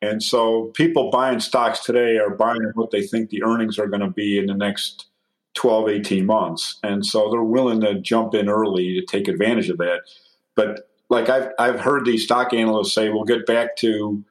And 0.00 0.22
so 0.22 0.66
people 0.74 1.10
buying 1.10 1.40
stocks 1.40 1.80
today 1.80 2.18
are 2.18 2.30
buying 2.30 2.70
what 2.74 2.90
they 2.90 3.02
think 3.02 3.30
the 3.30 3.42
earnings 3.42 3.78
are 3.78 3.88
going 3.88 4.00
to 4.00 4.10
be 4.10 4.38
in 4.38 4.46
the 4.46 4.54
next 4.54 5.06
12, 5.54 5.88
18 5.88 6.26
months. 6.26 6.78
And 6.82 7.04
so 7.04 7.30
they're 7.30 7.42
willing 7.42 7.80
to 7.80 8.00
jump 8.00 8.34
in 8.34 8.48
early 8.48 8.94
to 8.94 9.04
take 9.04 9.26
advantage 9.26 9.70
of 9.70 9.78
that. 9.78 10.02
But 10.54 10.88
like 11.10 11.28
I've, 11.28 11.50
I've 11.58 11.80
heard 11.80 12.04
these 12.04 12.24
stock 12.24 12.52
analysts 12.52 12.94
say, 12.94 13.08
we'll 13.08 13.24
get 13.24 13.46
back 13.46 13.76
to 13.76 14.24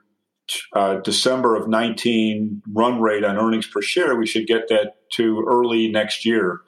uh, 0.71 0.95
December 1.01 1.55
of 1.57 1.67
19 1.67 2.61
run 2.71 3.01
rate 3.01 3.25
on 3.25 3.37
earnings 3.37 3.67
per 3.67 3.81
share. 3.81 4.15
We 4.15 4.27
should 4.27 4.47
get 4.47 4.69
that 4.69 4.95
to 5.13 5.43
early 5.45 5.89
next 5.89 6.25
year. 6.25 6.61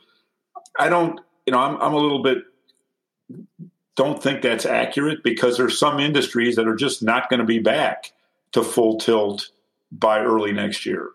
I 0.77 0.89
don't, 0.89 1.19
you 1.45 1.53
know, 1.53 1.59
I'm, 1.59 1.77
I'm 1.81 1.93
a 1.93 1.97
little 1.97 2.21
bit 2.21 2.39
don't 3.95 4.23
think 4.23 4.41
that's 4.41 4.65
accurate 4.65 5.23
because 5.25 5.57
there's 5.57 5.77
some 5.77 5.99
industries 5.99 6.55
that 6.55 6.69
are 6.69 6.75
just 6.75 7.03
not 7.03 7.29
going 7.29 7.41
to 7.41 7.45
be 7.45 7.59
back 7.59 8.13
to 8.53 8.63
full 8.63 8.97
tilt 8.97 9.49
by 9.91 10.19
early 10.19 10.51
next 10.51 10.85
year. 10.85 11.09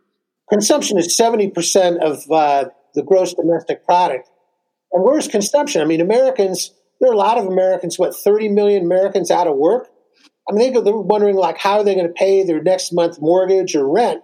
Consumption 0.50 0.98
is 0.98 1.16
70% 1.18 1.98
of 2.02 2.30
uh, 2.30 2.70
the 2.94 3.02
gross 3.02 3.34
domestic 3.34 3.84
product. 3.84 4.28
And 4.92 5.02
where's 5.02 5.26
consumption? 5.26 5.80
I 5.80 5.84
mean, 5.84 6.00
Americans, 6.00 6.72
there 7.00 7.10
are 7.10 7.14
a 7.14 7.18
lot 7.18 7.38
of 7.38 7.46
Americans, 7.46 7.98
what, 7.98 8.14
30 8.14 8.48
million 8.50 8.84
Americans 8.84 9.30
out 9.30 9.46
of 9.46 9.56
work? 9.56 9.88
I 10.48 10.52
mean, 10.52 10.72
they're 10.84 10.94
wondering, 10.94 11.36
like, 11.36 11.58
how 11.58 11.78
are 11.78 11.84
they 11.84 11.94
going 11.94 12.06
to 12.06 12.12
pay 12.12 12.44
their 12.44 12.62
next 12.62 12.92
month 12.92 13.20
mortgage 13.20 13.74
or 13.74 13.88
rent? 13.88 14.22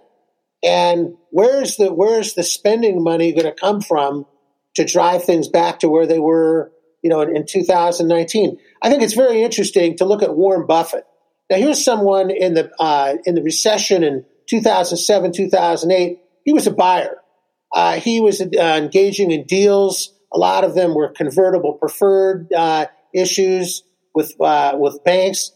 And 0.63 1.15
where's 1.31 1.77
the, 1.77 1.91
where's 1.91 2.35
the 2.35 2.43
spending 2.43 3.03
money 3.03 3.33
going 3.33 3.45
to 3.45 3.51
come 3.51 3.81
from 3.81 4.27
to 4.75 4.85
drive 4.85 5.23
things 5.23 5.47
back 5.47 5.79
to 5.79 5.89
where 5.89 6.05
they 6.05 6.19
were 6.19 6.71
you 7.01 7.09
know, 7.09 7.21
in, 7.21 7.35
in 7.35 7.45
2019. 7.45 8.57
I 8.81 8.89
think 8.89 9.01
it's 9.01 9.13
very 9.13 9.41
interesting 9.41 9.97
to 9.97 10.05
look 10.05 10.23
at 10.23 10.35
Warren 10.35 10.65
Buffett. 10.67 11.05
Now, 11.51 11.57
here's 11.57 11.83
someone 11.83 12.31
in 12.31 12.53
the 12.53 12.71
uh, 12.79 13.17
in 13.25 13.35
the 13.35 13.43
recession 13.43 14.05
in 14.05 14.25
2007, 14.49 15.33
2008. 15.33 16.19
He 16.45 16.53
was 16.53 16.65
a 16.65 16.71
buyer. 16.71 17.17
Uh, 17.75 17.99
he 17.99 18.21
was 18.21 18.39
uh, 18.39 18.45
engaging 18.55 19.31
in 19.31 19.43
deals. 19.43 20.13
A 20.33 20.39
lot 20.39 20.63
of 20.63 20.75
them 20.75 20.95
were 20.95 21.09
convertible 21.09 21.73
preferred 21.73 22.53
uh, 22.53 22.85
issues 23.13 23.83
with 24.15 24.33
uh, 24.39 24.77
with 24.77 25.03
banks. 25.03 25.51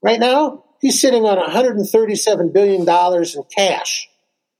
Right 0.00 0.20
now, 0.20 0.62
he's 0.80 1.00
sitting 1.00 1.24
on 1.24 1.38
137 1.38 2.52
billion 2.52 2.84
dollars 2.84 3.34
in 3.34 3.42
cash. 3.52 4.08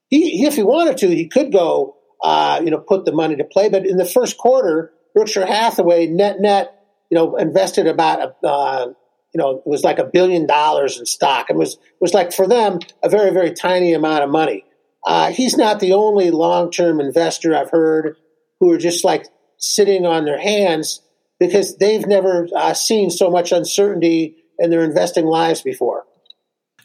He, 0.09 0.45
if 0.45 0.57
he 0.57 0.65
wanted 0.65 0.97
to, 0.99 1.09
he 1.09 1.29
could 1.29 1.53
go, 1.53 1.95
uh, 2.25 2.61
you 2.65 2.73
know, 2.73 2.79
put 2.79 3.05
the 3.05 3.13
money 3.13 3.37
to 3.37 3.45
play. 3.45 3.69
But 3.69 3.87
in 3.87 3.99
the 3.99 4.05
first 4.05 4.37
quarter, 4.37 4.91
Berkshire 5.15 5.47
Hathaway 5.47 6.09
net 6.09 6.41
net, 6.41 6.75
you 7.09 7.15
know, 7.15 7.37
invested 7.37 7.87
about 7.87 8.35
you 9.37 9.43
know, 9.43 9.59
it 9.59 9.67
was 9.67 9.85
like 9.85 9.99
a 9.99 10.05
billion 10.05 10.47
dollars 10.47 10.99
in 10.99 11.05
stock. 11.05 11.51
It 11.51 11.57
was 11.57 11.75
it 11.75 12.01
was 12.01 12.15
like 12.15 12.33
for 12.33 12.49
them 12.49 12.79
a 13.03 13.11
very 13.11 13.31
very 13.33 13.53
tiny 13.53 13.93
amount 13.93 14.25
of 14.25 14.31
money. 14.31 14.65
Uh, 15.07 15.31
he's 15.31 15.59
not 15.59 15.79
the 15.79 15.93
only 15.93 16.31
long 16.31 16.71
term 16.71 17.01
investor 17.01 17.55
I've 17.55 17.69
heard 17.69 18.17
who 18.61 18.73
are 18.73 18.79
just 18.79 19.05
like 19.05 19.27
sitting 19.59 20.07
on 20.07 20.25
their 20.25 20.41
hands 20.41 21.03
because 21.39 21.77
they've 21.77 22.07
never 22.07 22.49
uh, 22.57 22.73
seen 22.73 23.11
so 23.11 23.29
much 23.29 23.53
uncertainty 23.53 24.37
in 24.59 24.71
their 24.71 24.83
investing 24.83 25.27
lives 25.27 25.61
before. 25.61 26.07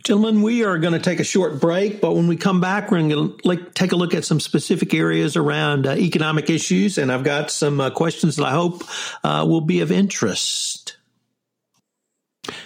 Gentlemen, 0.03 0.41
we 0.41 0.65
are 0.65 0.77
going 0.77 0.93
to 0.93 0.99
take 0.99 1.21
a 1.21 1.23
short 1.23 1.61
break, 1.61 2.01
but 2.01 2.15
when 2.15 2.27
we 2.27 2.35
come 2.35 2.59
back, 2.59 2.91
we're 2.91 3.07
going 3.07 3.11
to 3.11 3.37
like, 3.45 3.73
take 3.75 3.93
a 3.93 3.95
look 3.95 4.13
at 4.13 4.25
some 4.25 4.41
specific 4.41 4.93
areas 4.93 5.37
around 5.37 5.87
uh, 5.87 5.91
economic 5.91 6.49
issues, 6.49 6.97
and 6.97 7.11
I've 7.11 7.23
got 7.23 7.49
some 7.49 7.79
uh, 7.79 7.91
questions 7.91 8.35
that 8.35 8.45
I 8.45 8.51
hope 8.51 8.83
uh, 9.23 9.45
will 9.47 9.61
be 9.61 9.79
of 9.79 9.91
interest. 9.91 10.97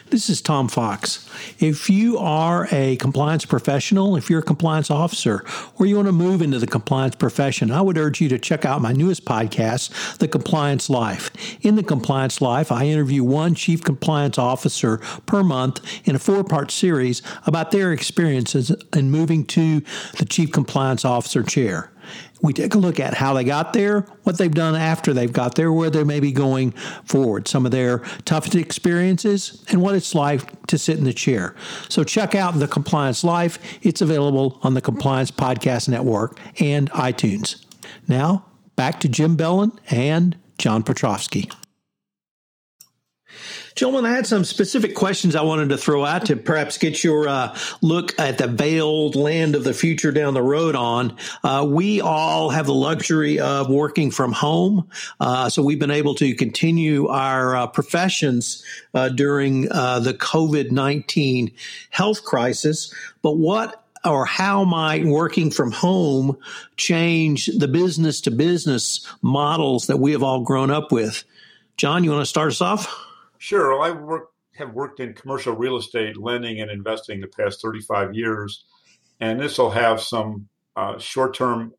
This 0.10 0.30
is 0.30 0.42
Tom 0.42 0.68
Fox. 0.68 1.30
If 1.60 1.90
you 1.90 2.18
are 2.18 2.68
a 2.72 2.96
compliance 2.98 3.46
professional, 3.46 4.16
if 4.16 4.30
you're 4.30 4.40
a 4.40 4.44
compliance 4.44 4.90
officer, 4.92 5.44
or 5.78 5.86
you 5.86 5.96
want 5.96 6.08
to 6.08 6.12
move 6.12 6.42
into 6.42 6.60
the 6.60 6.68
compliance 6.68 7.16
profession, 7.16 7.72
I 7.72 7.82
would 7.82 7.98
urge 7.98 8.22
you 8.22 8.30
to 8.30 8.40
check 8.40 8.66
out 8.66 8.82
my 8.82 8.92
newest 8.92 9.26
podcast, 9.26 10.18
The 10.18 10.28
Compliance 10.28 10.90
Life. 10.90 11.32
In 11.64 11.76
The 11.76 11.84
Compliance 11.84 12.42
Life, 12.42 12.72
I 12.72 12.86
interview 12.86 13.24
one 13.24 13.56
chief 13.56 13.84
compliance 13.84 14.38
officer 14.38 14.98
per 15.26 15.44
month 15.44 15.82
in 16.08 16.16
a 16.16 16.20
four 16.20 16.44
part 16.44 16.72
series 16.72 17.22
about 17.46 17.72
their 17.72 17.92
experiences 17.92 18.72
in 18.96 19.12
moving 19.12 19.46
to 19.46 19.82
the 20.18 20.26
chief 20.26 20.52
compliance 20.52 21.04
officer 21.04 21.44
chair. 21.44 21.92
We 22.42 22.54
take 22.54 22.76
a 22.76 22.78
look 22.78 23.00
at 23.00 23.14
how 23.14 23.34
they 23.34 23.44
got 23.44 23.74
there, 23.74 24.02
what 24.24 24.38
they've 24.38 24.54
done 24.54 24.76
after 24.76 25.14
they've 25.14 25.32
got 25.32 25.56
there, 25.56 25.72
where 25.72 25.90
they 25.90 26.04
may 26.04 26.20
be 26.20 26.32
going 26.32 26.72
forward, 27.06 27.48
some 27.48 27.66
of 27.66 27.72
their 27.72 28.00
toughest 28.26 28.56
experiences, 28.56 29.64
and 29.70 29.82
what 29.82 29.96
it's 29.96 30.14
like 30.14 30.68
to 30.68 30.78
sit 30.78 30.98
in 30.98 31.04
the 31.04 31.14
chair. 31.14 31.56
So 31.90 32.04
check 32.04 32.36
out 32.36 32.60
The 32.60 32.68
Compliance 32.68 33.24
Life. 33.24 33.60
It's 33.82 34.02
available 34.02 34.60
on 34.64 34.74
the 34.74 34.82
Compliance 34.82 35.32
Podcast 35.32 35.90
Network 35.90 36.40
and 36.60 36.92
iTunes. 36.92 37.64
Now, 38.08 38.46
back 38.76 39.00
to 39.02 39.10
Jim 39.10 39.36
Bellin 39.36 39.72
and 39.90 40.38
John 40.58 40.84
Petrovsky. 40.84 41.50
Gentlemen, 43.76 44.10
I 44.10 44.16
had 44.16 44.26
some 44.26 44.46
specific 44.46 44.96
questions 44.96 45.36
I 45.36 45.42
wanted 45.42 45.68
to 45.68 45.78
throw 45.78 46.06
out 46.06 46.28
to 46.28 46.38
perhaps 46.38 46.78
get 46.78 47.04
your 47.04 47.28
uh, 47.28 47.58
look 47.82 48.18
at 48.18 48.38
the 48.38 48.48
veiled 48.48 49.18
land 49.18 49.54
of 49.54 49.66
the 49.66 49.74
future 49.74 50.14
down 50.14 50.34
the 50.34 50.42
road 50.42 50.76
on. 50.76 51.18
Uh, 51.44 51.68
we 51.70 52.00
all 52.00 52.50
have 52.52 52.68
the 52.68 52.74
luxury 52.74 53.38
of 53.38 53.70
working 53.70 54.12
from 54.12 54.32
home, 54.32 54.88
uh, 55.20 55.50
so 55.50 55.62
we've 55.62 55.78
been 55.78 55.92
able 55.92 56.16
to 56.16 56.34
continue 56.36 57.08
our 57.08 57.54
uh, 57.54 57.68
professions 57.68 58.64
uh, 58.94 59.10
during 59.10 59.70
uh, 59.70 60.00
the 60.00 60.14
COVID 60.14 60.72
19 60.72 61.52
health 61.90 62.24
crisis. 62.24 62.94
But 63.22 63.34
what 63.34 63.84
or 64.06 64.26
how 64.26 64.64
might 64.64 65.04
working 65.04 65.52
from 65.52 65.74
home 65.74 66.38
change 66.78 67.48
the 67.48 67.68
business 67.68 68.22
to 68.22 68.32
business 68.32 69.06
models 69.22 69.88
that 69.88 69.98
we 69.98 70.14
have 70.14 70.24
all 70.24 70.46
grown 70.46 70.72
up 70.72 70.94
with? 70.94 71.26
John, 71.76 72.06
you 72.06 72.12
want 72.12 72.22
to 72.22 72.26
start 72.26 72.52
us 72.52 72.62
off? 72.62 73.06
Sure. 73.46 73.80
I 73.80 73.92
work, 73.92 74.30
have 74.56 74.74
worked 74.74 75.00
in 75.00 75.14
commercial 75.14 75.56
real 75.56 75.78
estate 75.78 76.18
lending 76.18 76.60
and 76.60 76.72
investing 76.72 77.22
the 77.22 77.28
past 77.28 77.62
35 77.62 78.16
years, 78.16 78.66
and 79.20 79.40
this 79.40 79.60
will 79.60 79.70
have 79.70 80.02
some 80.02 80.50
uh, 80.76 80.98
short 80.98 81.36
term 81.36 81.72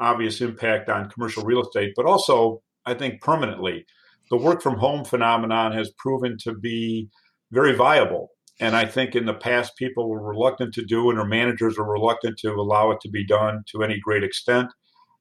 obvious 0.00 0.40
impact 0.40 0.88
on 0.88 1.08
commercial 1.08 1.44
real 1.44 1.62
estate, 1.62 1.92
but 1.94 2.06
also, 2.06 2.60
I 2.84 2.94
think, 2.94 3.20
permanently. 3.20 3.86
The 4.32 4.36
work 4.36 4.60
from 4.60 4.78
home 4.78 5.04
phenomenon 5.04 5.70
has 5.74 5.92
proven 5.96 6.38
to 6.38 6.54
be 6.54 7.08
very 7.52 7.72
viable. 7.72 8.30
And 8.58 8.74
I 8.74 8.84
think 8.84 9.14
in 9.14 9.26
the 9.26 9.34
past, 9.34 9.76
people 9.76 10.08
were 10.10 10.28
reluctant 10.28 10.74
to 10.74 10.84
do 10.84 11.08
it, 11.12 11.18
or 11.18 11.24
managers 11.24 11.78
were 11.78 11.88
reluctant 11.88 12.36
to 12.38 12.50
allow 12.50 12.90
it 12.90 12.98
to 13.02 13.08
be 13.08 13.24
done 13.24 13.62
to 13.70 13.84
any 13.84 14.00
great 14.00 14.24
extent. 14.24 14.72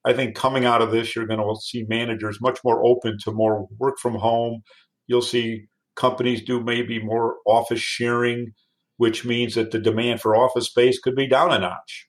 I 0.03 0.13
think 0.13 0.35
coming 0.35 0.65
out 0.65 0.81
of 0.81 0.89
this, 0.89 1.15
you're 1.15 1.27
going 1.27 1.39
to 1.39 1.61
see 1.61 1.83
managers 1.83 2.41
much 2.41 2.57
more 2.63 2.83
open 2.83 3.19
to 3.23 3.31
more 3.31 3.67
work 3.77 3.99
from 3.99 4.15
home. 4.15 4.63
You'll 5.05 5.21
see 5.21 5.67
companies 5.95 6.43
do 6.43 6.61
maybe 6.61 7.03
more 7.03 7.37
office 7.45 7.79
sharing, 7.79 8.53
which 8.97 9.25
means 9.25 9.55
that 9.55 9.71
the 9.71 9.79
demand 9.79 10.21
for 10.21 10.35
office 10.35 10.67
space 10.67 10.99
could 10.99 11.15
be 11.15 11.27
down 11.27 11.51
a 11.51 11.59
notch. 11.59 12.07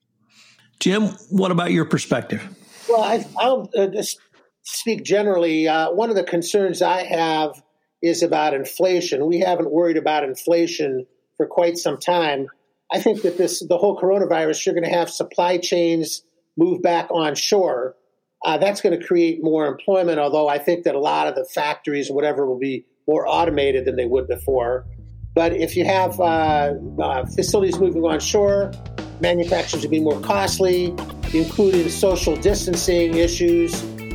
Jim, 0.80 1.04
what 1.30 1.50
about 1.50 1.72
your 1.72 1.84
perspective? 1.84 2.42
Well, 2.88 3.02
I, 3.02 3.24
will 3.44 3.70
uh, 3.76 3.86
just 3.86 4.18
speak 4.62 5.04
generally. 5.04 5.66
Uh, 5.66 5.92
one 5.92 6.10
of 6.10 6.16
the 6.16 6.24
concerns 6.24 6.82
I 6.82 7.04
have 7.04 7.62
is 8.02 8.22
about 8.22 8.54
inflation. 8.54 9.26
We 9.26 9.40
haven't 9.40 9.70
worried 9.70 9.96
about 9.96 10.24
inflation 10.24 11.06
for 11.36 11.46
quite 11.46 11.78
some 11.78 11.98
time. 11.98 12.46
I 12.92 13.00
think 13.00 13.22
that 13.22 13.38
this, 13.38 13.64
the 13.66 13.78
whole 13.78 13.98
coronavirus, 13.98 14.64
you're 14.64 14.74
going 14.74 14.88
to 14.88 14.96
have 14.96 15.10
supply 15.10 15.58
chains 15.58 16.22
move 16.56 16.82
back 16.82 17.10
onshore. 17.10 17.96
Uh, 18.44 18.58
that's 18.58 18.80
going 18.80 18.98
to 18.98 19.04
create 19.04 19.42
more 19.42 19.66
employment, 19.66 20.18
although 20.18 20.48
I 20.48 20.58
think 20.58 20.84
that 20.84 20.94
a 20.94 21.00
lot 21.00 21.26
of 21.26 21.34
the 21.34 21.44
factories, 21.44 22.10
whatever, 22.10 22.46
will 22.46 22.58
be 22.58 22.84
more 23.06 23.26
automated 23.26 23.84
than 23.84 23.96
they 23.96 24.06
would 24.06 24.26
before. 24.26 24.86
But 25.34 25.52
if 25.52 25.76
you 25.76 25.84
have 25.84 26.18
uh, 26.18 26.74
uh, 27.00 27.26
facilities 27.26 27.78
moving 27.78 28.02
onshore, 28.02 28.72
manufacturers 29.20 29.82
will 29.82 29.90
be 29.90 30.00
more 30.00 30.20
costly, 30.20 30.94
including 31.34 31.88
social 31.90 32.36
distancing 32.36 33.16
issues. 33.16 33.74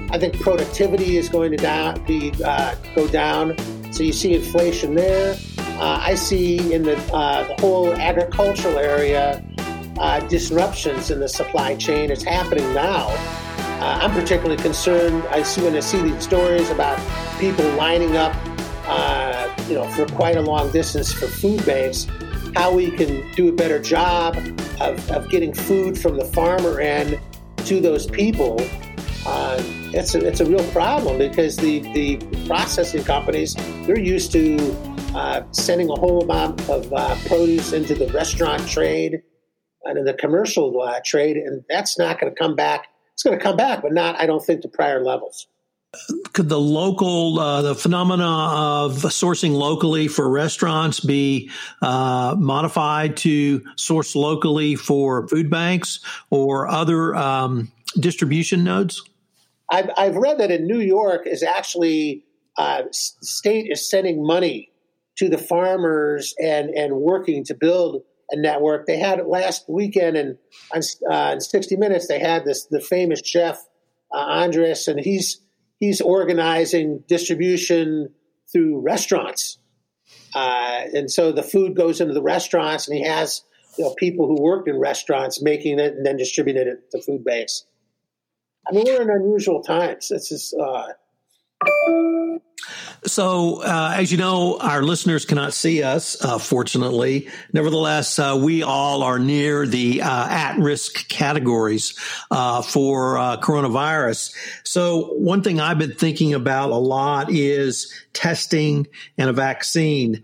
I 0.10 0.18
think 0.18 0.40
productivity 0.40 1.18
is 1.18 1.30
going 1.30 1.52
to 1.52 1.58
down, 1.58 2.04
be, 2.06 2.34
uh, 2.44 2.76
go 2.96 3.08
down. 3.08 3.56
So 3.94 4.04
you 4.04 4.12
see 4.12 4.34
inflation 4.34 4.96
there. 4.96 5.38
Uh, 5.60 6.00
I 6.02 6.16
see 6.16 6.74
in 6.74 6.84
the, 6.84 6.98
uh, 7.14 7.48
the 7.48 7.62
whole 7.62 7.94
agricultural 7.94 8.78
area 8.78 9.44
uh, 10.00 10.20
disruptions 10.22 11.12
in 11.12 11.20
the 11.20 11.30
supply 11.30 11.76
chain. 11.76 12.12
It's 12.12 12.24
happening 12.24 12.74
now. 12.74 13.08
I'm 13.84 14.12
particularly 14.12 14.62
concerned. 14.62 15.24
I 15.32 15.42
see 15.42 15.64
when 15.64 15.76
I 15.76 15.80
see 15.80 16.00
these 16.04 16.24
stories 16.24 16.70
about 16.70 17.00
people 17.40 17.68
lining 17.72 18.16
up, 18.16 18.36
uh, 18.92 19.56
you 19.70 19.76
know, 19.76 19.88
for 19.92 20.06
quite 20.08 20.36
a 20.36 20.42
long 20.42 20.70
distance 20.72 21.14
for 21.14 21.28
food 21.28 21.66
banks. 21.66 22.08
How 22.56 22.74
we 22.74 22.92
can 22.92 23.32
do 23.32 23.48
a 23.48 23.54
better 23.54 23.80
job 23.80 24.36
of, 24.82 25.10
of 25.10 25.30
getting 25.30 25.54
food 25.54 25.98
from 25.98 26.18
the 26.18 26.26
farmer 26.26 26.82
end 26.82 27.18
to 27.66 27.80
those 27.80 28.06
people. 28.06 28.60
Uh, 29.26 29.62
it's 29.94 30.14
a, 30.16 30.28
it's 30.28 30.42
a 30.42 30.46
real 30.46 30.64
problem 30.72 31.18
because 31.18 31.56
the, 31.56 31.80
the 31.94 32.18
processing 32.48 33.04
companies 33.04 33.56
they're 33.86 34.00
used 34.00 34.32
to 34.34 34.58
uh, 35.16 35.44
sending 35.52 35.90
a 35.90 35.96
whole 35.96 36.24
amount 36.24 36.60
of 36.70 36.92
uh, 36.92 37.16
produce 37.28 37.72
into 37.72 37.96
the 37.96 38.08
restaurant 38.08 38.68
trade 38.68 39.22
and 39.84 39.98
in 39.98 40.06
the 40.06 40.14
commercial 40.14 40.82
uh, 40.82 41.00
trade, 41.06 41.38
and 41.38 41.64
that's 41.70 41.98
not 41.98 42.20
going 42.20 42.34
to 42.34 42.38
come 42.38 42.56
back 42.56 42.88
it's 43.22 43.24
going 43.24 43.38
to 43.38 43.44
come 43.44 43.56
back, 43.56 43.84
but 43.84 43.94
not, 43.94 44.20
I 44.20 44.26
don't 44.26 44.44
think, 44.44 44.62
to 44.62 44.68
prior 44.68 45.04
levels. 45.04 45.46
Could 46.32 46.48
the 46.48 46.60
local, 46.60 47.38
uh, 47.38 47.62
the 47.62 47.76
phenomena 47.76 48.26
of 48.26 48.94
sourcing 48.94 49.52
locally 49.52 50.08
for 50.08 50.30
restaurants 50.30 51.02
be 51.02 51.52
uh, 51.82 52.36
modified 52.40 53.18
to 53.18 53.66
source 53.76 54.16
locally 54.16 54.76
for 54.76 55.28
food 55.28 55.50
banks 55.50 56.00
or 56.30 56.70
other 56.70 57.14
um, 57.16 57.74
distribution 58.00 58.64
nodes? 58.64 59.04
I've, 59.70 59.90
I've 59.98 60.16
read 60.16 60.38
that 60.38 60.50
in 60.50 60.66
New 60.66 60.80
York 60.80 61.28
is 61.28 61.44
actually 61.44 62.24
uh, 62.58 62.84
state 62.92 63.68
is 63.70 63.90
sending 63.90 64.26
money 64.26 64.72
to 65.18 65.28
the 65.28 65.38
farmers 65.38 66.34
and 66.40 66.70
and 66.70 66.96
working 66.96 67.44
to 67.46 67.54
build 67.54 68.04
a 68.30 68.38
network. 68.38 68.86
They 68.86 68.98
had 68.98 69.20
it 69.20 69.28
last 69.28 69.66
weekend, 69.70 70.18
and 70.18 70.38
on, 70.74 70.82
uh, 71.10 71.34
in 71.34 71.42
60 71.42 71.76
Minutes, 71.78 72.08
they 72.08 72.20
had 72.20 72.46
this 72.46 72.66
the 72.66 72.80
famous 72.80 73.22
chef 73.24 73.62
uh, 74.14 74.18
Andres, 74.18 74.88
and 74.88 75.00
he's 75.00 75.42
he's 75.82 76.00
organizing 76.00 77.04
distribution 77.08 78.14
through 78.50 78.80
restaurants, 78.80 79.58
uh, 80.34 80.84
and 80.94 81.12
so 81.12 81.34
the 81.34 81.44
food 81.44 81.76
goes 81.76 82.00
into 82.00 82.14
the 82.14 82.22
restaurants, 82.22 82.88
and 82.88 82.98
he 82.98 83.04
has 83.04 83.44
you 83.78 83.84
know 83.84 83.94
people 83.96 84.28
who 84.28 84.42
worked 84.42 84.70
in 84.70 84.80
restaurants 84.80 85.42
making 85.42 85.80
it 85.80 85.94
and 85.96 86.06
then 86.06 86.16
distributing 86.16 86.68
it 86.68 86.90
to 86.92 87.02
food 87.02 87.26
banks. 87.26 87.66
I 88.66 88.74
mean, 88.74 88.86
we're 88.86 89.02
in 89.02 89.10
unusual 89.10 89.62
times. 89.62 90.08
This 90.08 90.32
is. 90.32 90.54
Uh, 90.54 90.94
so, 93.06 93.64
uh, 93.64 93.94
as 93.96 94.12
you 94.12 94.20
know, 94.20 94.60
our 94.60 94.84
listeners 94.84 95.26
cannot 95.26 95.54
see 95.54 95.82
us, 95.82 96.24
uh, 96.24 96.38
fortunately. 96.38 97.30
Nevertheless, 97.52 98.20
uh, 98.20 98.40
we 98.40 98.62
all 98.62 99.02
are 99.02 99.18
near 99.18 99.66
the 99.66 100.04
uh, 100.04 100.28
at 100.30 100.60
risk 100.60 101.08
categories 101.08 101.98
uh, 102.30 102.62
for 102.62 103.18
uh, 103.18 103.38
coronavirus. 103.38 104.36
So, 104.64 105.14
one 105.14 105.42
thing 105.42 105.60
I've 105.60 105.80
been 105.80 105.96
thinking 105.96 106.36
about 106.36 106.70
a 106.70 106.76
lot 106.76 107.32
is 107.32 107.92
testing 108.14 108.88
and 109.18 109.32
a 109.32 109.34
vaccine 109.34 110.24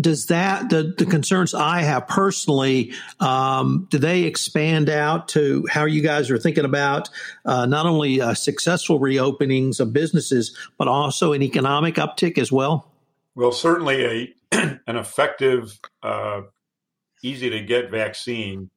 does 0.00 0.26
that 0.26 0.70
the, 0.70 0.94
the 0.96 1.06
concerns 1.06 1.54
I 1.54 1.82
have 1.82 2.08
personally 2.08 2.92
um, 3.20 3.86
do 3.90 3.98
they 3.98 4.24
expand 4.24 4.88
out 4.88 5.28
to 5.28 5.66
how 5.70 5.84
you 5.84 6.02
guys 6.02 6.30
are 6.30 6.38
thinking 6.38 6.64
about 6.64 7.10
uh, 7.44 7.66
not 7.66 7.86
only 7.86 8.20
uh, 8.20 8.34
successful 8.34 9.00
reopenings 9.00 9.80
of 9.80 9.92
businesses 9.92 10.56
but 10.78 10.88
also 10.88 11.32
an 11.32 11.42
economic 11.42 11.96
uptick 11.96 12.38
as 12.38 12.50
well? 12.50 12.88
Well, 13.34 13.52
certainly 13.52 14.04
a 14.04 14.34
an 14.86 14.96
effective, 14.96 15.78
uh, 16.02 16.42
easy 17.22 17.50
to 17.50 17.60
get 17.60 17.90
vaccine 17.90 18.70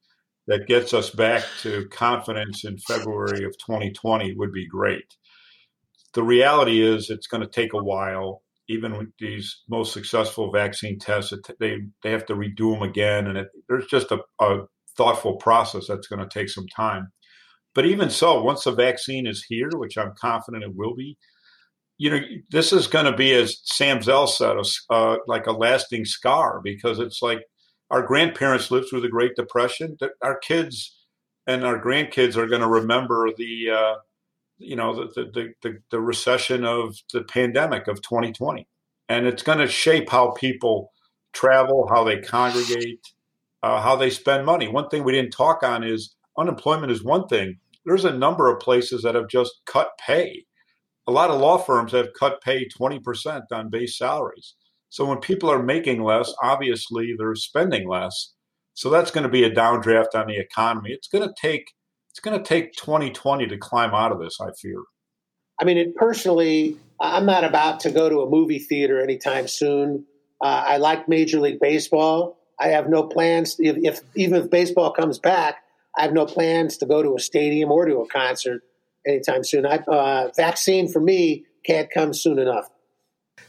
that 0.47 0.67
gets 0.67 0.93
us 0.93 1.09
back 1.09 1.43
to 1.61 1.87
confidence 1.89 2.63
in 2.63 2.77
February 2.77 3.43
of 3.45 3.57
2020 3.57 4.35
would 4.35 4.53
be 4.53 4.67
great. 4.67 5.15
The 6.13 6.23
reality 6.23 6.81
is 6.81 7.09
it's 7.09 7.27
going 7.27 7.41
to 7.41 7.47
take 7.47 7.73
a 7.73 7.83
while 7.83 8.43
even 8.67 8.97
with 8.97 9.09
these 9.19 9.61
most 9.69 9.93
successful 9.93 10.51
vaccine 10.51 10.99
tests, 10.99 11.33
they 11.59 11.77
they 12.03 12.11
have 12.11 12.25
to 12.27 12.35
redo 12.35 12.73
them 12.73 12.81
again, 12.81 13.27
and 13.27 13.37
it, 13.37 13.47
there's 13.67 13.87
just 13.87 14.11
a, 14.11 14.19
a 14.39 14.61
thoughtful 14.97 15.35
process 15.35 15.87
that's 15.87 16.07
going 16.07 16.27
to 16.27 16.39
take 16.39 16.49
some 16.49 16.67
time. 16.67 17.11
But 17.73 17.85
even 17.85 18.09
so, 18.09 18.41
once 18.41 18.63
the 18.63 18.71
vaccine 18.71 19.27
is 19.27 19.45
here, 19.47 19.69
which 19.73 19.97
I'm 19.97 20.13
confident 20.19 20.63
it 20.63 20.75
will 20.75 20.95
be, 20.95 21.17
you 21.97 22.09
know, 22.09 22.19
this 22.49 22.73
is 22.73 22.87
going 22.87 23.05
to 23.05 23.15
be, 23.15 23.33
as 23.33 23.59
Sam 23.63 24.01
Zell 24.01 24.27
said, 24.27 24.57
uh, 24.89 25.17
like 25.27 25.47
a 25.47 25.51
lasting 25.51 26.05
scar 26.05 26.61
because 26.63 26.99
it's 26.99 27.21
like 27.21 27.39
our 27.91 28.01
grandparents 28.01 28.71
lived 28.71 28.89
through 28.89 29.01
the 29.01 29.09
Great 29.09 29.35
Depression. 29.35 29.97
Our 30.21 30.37
kids 30.39 30.95
and 31.47 31.63
our 31.63 31.81
grandkids 31.81 32.35
are 32.35 32.47
going 32.47 32.61
to 32.61 32.67
remember 32.67 33.29
the 33.37 33.69
uh, 33.71 33.95
you 34.57 34.75
know 34.75 34.93
the, 34.93 35.25
the 35.33 35.53
the, 35.61 35.77
the 35.91 35.99
recession 35.99 36.63
of 36.65 36.95
the 37.13 37.23
pandemic 37.23 37.87
of 37.87 38.01
2020 38.01 38.67
and 39.09 39.27
it's 39.27 39.43
going 39.43 39.59
to 39.59 39.67
shape 39.67 40.09
how 40.09 40.31
people 40.31 40.91
travel 41.33 41.87
how 41.91 42.03
they 42.03 42.19
congregate 42.19 43.05
uh, 43.65 43.81
how 43.81 43.95
they 43.95 44.11
spend 44.11 44.45
money. 44.45 44.67
One 44.67 44.89
thing 44.89 45.03
we 45.03 45.11
didn't 45.11 45.31
talk 45.31 45.63
on 45.63 45.83
is 45.83 46.15
unemployment 46.37 46.91
is 46.91 47.03
one 47.03 47.27
thing. 47.27 47.57
There's 47.83 48.05
a 48.05 48.13
number 48.13 48.47
of 48.47 48.59
places 48.59 49.01
that 49.01 49.15
have 49.15 49.27
just 49.27 49.61
cut 49.65 49.89
pay. 49.97 50.45
A 51.07 51.11
lot 51.11 51.31
of 51.31 51.41
law 51.41 51.57
firms 51.57 51.91
have 51.91 52.13
cut 52.13 52.41
pay 52.41 52.67
20% 52.67 53.41
on 53.51 53.71
base 53.71 53.97
salaries. 53.97 54.53
So 54.89 55.05
when 55.05 55.17
people 55.17 55.49
are 55.49 55.63
making 55.63 56.03
less 56.03 56.31
obviously 56.43 57.15
they're 57.17 57.33
spending 57.33 57.89
less. 57.89 58.33
So 58.75 58.91
that's 58.91 59.09
going 59.09 59.23
to 59.23 59.29
be 59.29 59.43
a 59.43 59.51
downdraft 59.51 60.13
on 60.13 60.27
the 60.27 60.37
economy. 60.37 60.91
It's 60.91 61.07
going 61.07 61.27
to 61.27 61.33
take 61.39 61.73
it's 62.15 62.21
going 62.21 62.41
to 62.41 62.47
take 62.47 62.71
2020 62.77 63.47
to 63.47 63.57
climb 63.57 63.93
out 63.93 64.13
of 64.13 64.19
this, 64.19 64.39
I 64.39 64.51
fear. 64.53 64.81
I 65.59 65.65
mean, 65.65 65.77
it, 65.77 65.95
personally, 65.97 66.77
I'm 66.97 67.25
not 67.25 67.43
about 67.43 67.81
to 67.81 67.91
go 67.91 68.07
to 68.07 68.21
a 68.21 68.29
movie 68.29 68.59
theater 68.59 69.01
anytime 69.01 69.49
soon. 69.49 70.05
Uh, 70.41 70.63
I 70.65 70.77
like 70.77 71.09
Major 71.09 71.41
League 71.41 71.59
Baseball. 71.59 72.37
I 72.57 72.69
have 72.69 72.87
no 72.87 73.03
plans, 73.03 73.57
if, 73.59 73.75
if, 73.83 73.99
even 74.15 74.43
if 74.43 74.49
baseball 74.49 74.91
comes 74.91 75.19
back, 75.19 75.57
I 75.97 76.03
have 76.03 76.13
no 76.13 76.25
plans 76.25 76.77
to 76.77 76.85
go 76.85 77.03
to 77.03 77.17
a 77.17 77.19
stadium 77.19 77.69
or 77.69 77.83
to 77.83 77.97
a 77.97 78.07
concert 78.07 78.61
anytime 79.05 79.43
soon. 79.43 79.65
I, 79.65 79.79
uh, 79.79 80.29
vaccine 80.37 80.89
for 80.89 81.01
me 81.01 81.43
can't 81.65 81.91
come 81.91 82.13
soon 82.13 82.39
enough. 82.39 82.69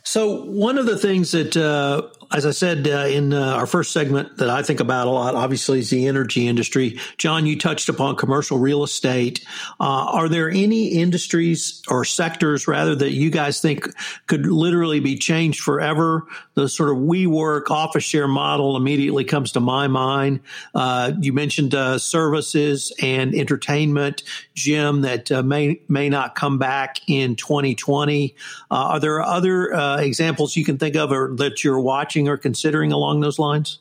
So, 0.03 0.43
one 0.45 0.77
of 0.77 0.87
the 0.87 0.99
things 0.99 1.31
that, 1.31 1.57
uh, 1.57 2.09
as 2.33 2.45
I 2.45 2.51
said 2.51 2.89
uh, 2.89 3.07
in 3.07 3.33
uh, 3.33 3.55
our 3.55 3.67
first 3.67 3.93
segment, 3.93 4.39
that 4.39 4.51
I 4.51 4.63
think 4.63 4.81
about 4.81 5.07
a 5.07 5.11
lot, 5.11 5.35
obviously, 5.35 5.79
is 5.79 5.91
the 5.91 6.07
energy 6.07 6.49
industry. 6.49 6.99
John, 7.19 7.47
you 7.47 7.59
touched 7.59 7.89
upon 7.89 8.17
commercial 8.17 8.59
real 8.59 8.83
estate. 8.83 9.45
Uh, 9.79 9.85
are 10.13 10.29
there 10.29 10.51
any 10.51 10.89
industries 10.89 11.83
or 11.89 12.05
sectors, 12.05 12.67
rather, 12.67 12.95
that 12.97 13.13
you 13.13 13.31
guys 13.31 13.61
think 13.61 13.89
could 14.27 14.47
literally 14.47 15.01
be 15.01 15.17
changed 15.17 15.61
forever? 15.61 16.27
The 16.55 16.69
sort 16.69 16.91
of 16.91 16.97
WeWork 16.97 17.71
office 17.71 18.05
share 18.05 18.29
model 18.29 18.77
immediately 18.77 19.25
comes 19.25 19.53
to 19.53 19.61
my 19.61 19.87
mind. 19.87 20.41
Uh, 20.75 21.13
you 21.21 21.33
mentioned 21.33 21.75
uh, 21.75 21.99
services 21.99 22.93
and 23.01 23.35
entertainment, 23.35 24.23
Jim, 24.55 25.03
that 25.03 25.31
may 25.45 25.81
may 25.89 26.09
not 26.09 26.35
come 26.35 26.59
back 26.59 26.99
in 27.09 27.37
2020. 27.37 28.35
are 28.71 28.99
there 29.01 29.23
other 29.23 29.73
uh, 29.73 29.99
examples 29.99 30.57
you 30.57 30.65
can 30.65 30.79
think 30.79 30.97
of 30.97 31.13
or 31.13 31.35
that 31.37 31.63
you're 31.63 31.81
watching 31.81 32.16
or 32.25 32.37
considering 32.37 32.93
along 32.93 33.21
those 33.21 33.39
lines? 33.39 33.81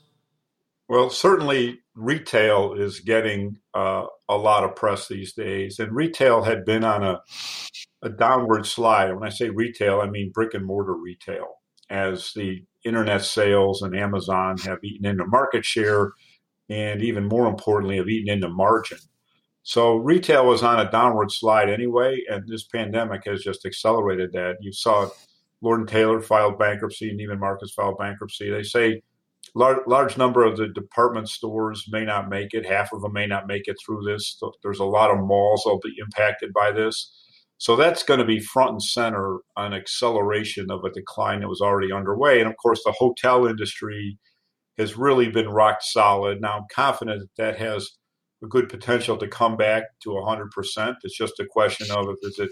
Well, 0.87 1.09
certainly 1.09 1.79
retail 1.95 2.73
is 2.73 2.99
getting 2.99 3.57
uh, 3.73 4.05
a 4.29 4.37
lot 4.37 4.63
of 4.63 4.75
press 4.75 5.07
these 5.07 5.33
days, 5.33 5.79
and 5.79 5.95
retail 5.95 6.43
had 6.43 6.65
been 6.65 6.83
on 6.83 7.03
a, 7.03 7.21
a 8.03 8.09
downward 8.09 8.65
slide. 8.65 9.13
When 9.13 9.23
I 9.23 9.29
say 9.29 9.49
retail, 9.49 10.01
I 10.01 10.09
mean 10.09 10.31
brick 10.31 10.53
and 10.53 10.65
mortar 10.65 10.95
retail, 10.95 11.47
as 11.89 12.33
the 12.35 12.63
internet 12.83 13.23
sales 13.23 13.81
and 13.81 13.95
Amazon 13.97 14.57
have 14.59 14.83
eaten 14.83 15.07
into 15.07 15.25
market 15.25 15.65
share, 15.65 16.11
and 16.69 17.01
even 17.01 17.25
more 17.25 17.47
importantly, 17.47 17.97
have 17.97 18.09
eaten 18.09 18.31
into 18.31 18.49
margin. 18.49 18.99
So 19.63 19.95
retail 19.95 20.45
was 20.45 20.61
on 20.61 20.79
a 20.79 20.91
downward 20.91 21.31
slide 21.31 21.69
anyway, 21.71 22.21
and 22.29 22.47
this 22.47 22.63
pandemic 22.63 23.23
has 23.25 23.41
just 23.41 23.65
accelerated 23.65 24.33
that. 24.33 24.57
You 24.61 24.71
saw 24.71 25.09
Lord 25.65 25.79
and 25.79 25.89
Taylor 25.89 26.21
filed 26.21 26.59
bankruptcy, 26.59 27.09
and 27.09 27.19
Neiman 27.19 27.39
Marcus 27.39 27.73
filed 27.73 27.97
bankruptcy. 27.97 28.51
They 28.51 28.61
say 28.61 29.01
large, 29.55 29.79
large 29.87 30.15
number 30.15 30.45
of 30.45 30.57
the 30.57 30.67
department 30.67 31.27
stores 31.27 31.85
may 31.89 32.05
not 32.05 32.29
make 32.29 32.53
it. 32.53 32.67
Half 32.67 32.93
of 32.93 33.01
them 33.01 33.13
may 33.13 33.25
not 33.25 33.47
make 33.47 33.63
it 33.65 33.77
through 33.83 34.03
this. 34.05 34.39
There's 34.61 34.79
a 34.79 34.85
lot 34.85 35.09
of 35.09 35.25
malls 35.25 35.63
that'll 35.65 35.79
be 35.79 35.95
impacted 35.99 36.53
by 36.53 36.71
this. 36.71 37.11
So 37.57 37.75
that's 37.75 38.03
going 38.03 38.19
to 38.19 38.25
be 38.25 38.39
front 38.39 38.71
and 38.71 38.83
center 38.83 39.39
on 39.57 39.73
acceleration 39.73 40.69
of 40.69 40.83
a 40.83 40.91
decline 40.91 41.39
that 41.39 41.47
was 41.47 41.61
already 41.61 41.91
underway. 41.91 42.39
And 42.39 42.49
of 42.49 42.57
course, 42.61 42.81
the 42.85 42.91
hotel 42.91 43.47
industry 43.47 44.19
has 44.77 44.97
really 44.97 45.29
been 45.29 45.49
rock 45.49 45.77
solid. 45.81 46.41
Now 46.41 46.57
I'm 46.57 46.67
confident 46.71 47.21
that 47.21 47.43
that 47.43 47.57
has 47.57 47.89
a 48.43 48.47
good 48.47 48.69
potential 48.69 49.17
to 49.17 49.27
come 49.27 49.57
back 49.57 49.83
to 50.03 50.09
100%. 50.09 50.95
It's 51.01 51.17
just 51.17 51.39
a 51.39 51.45
question 51.49 51.89
of 51.89 52.09
if 52.09 52.17
is 52.21 52.39
it 52.39 52.51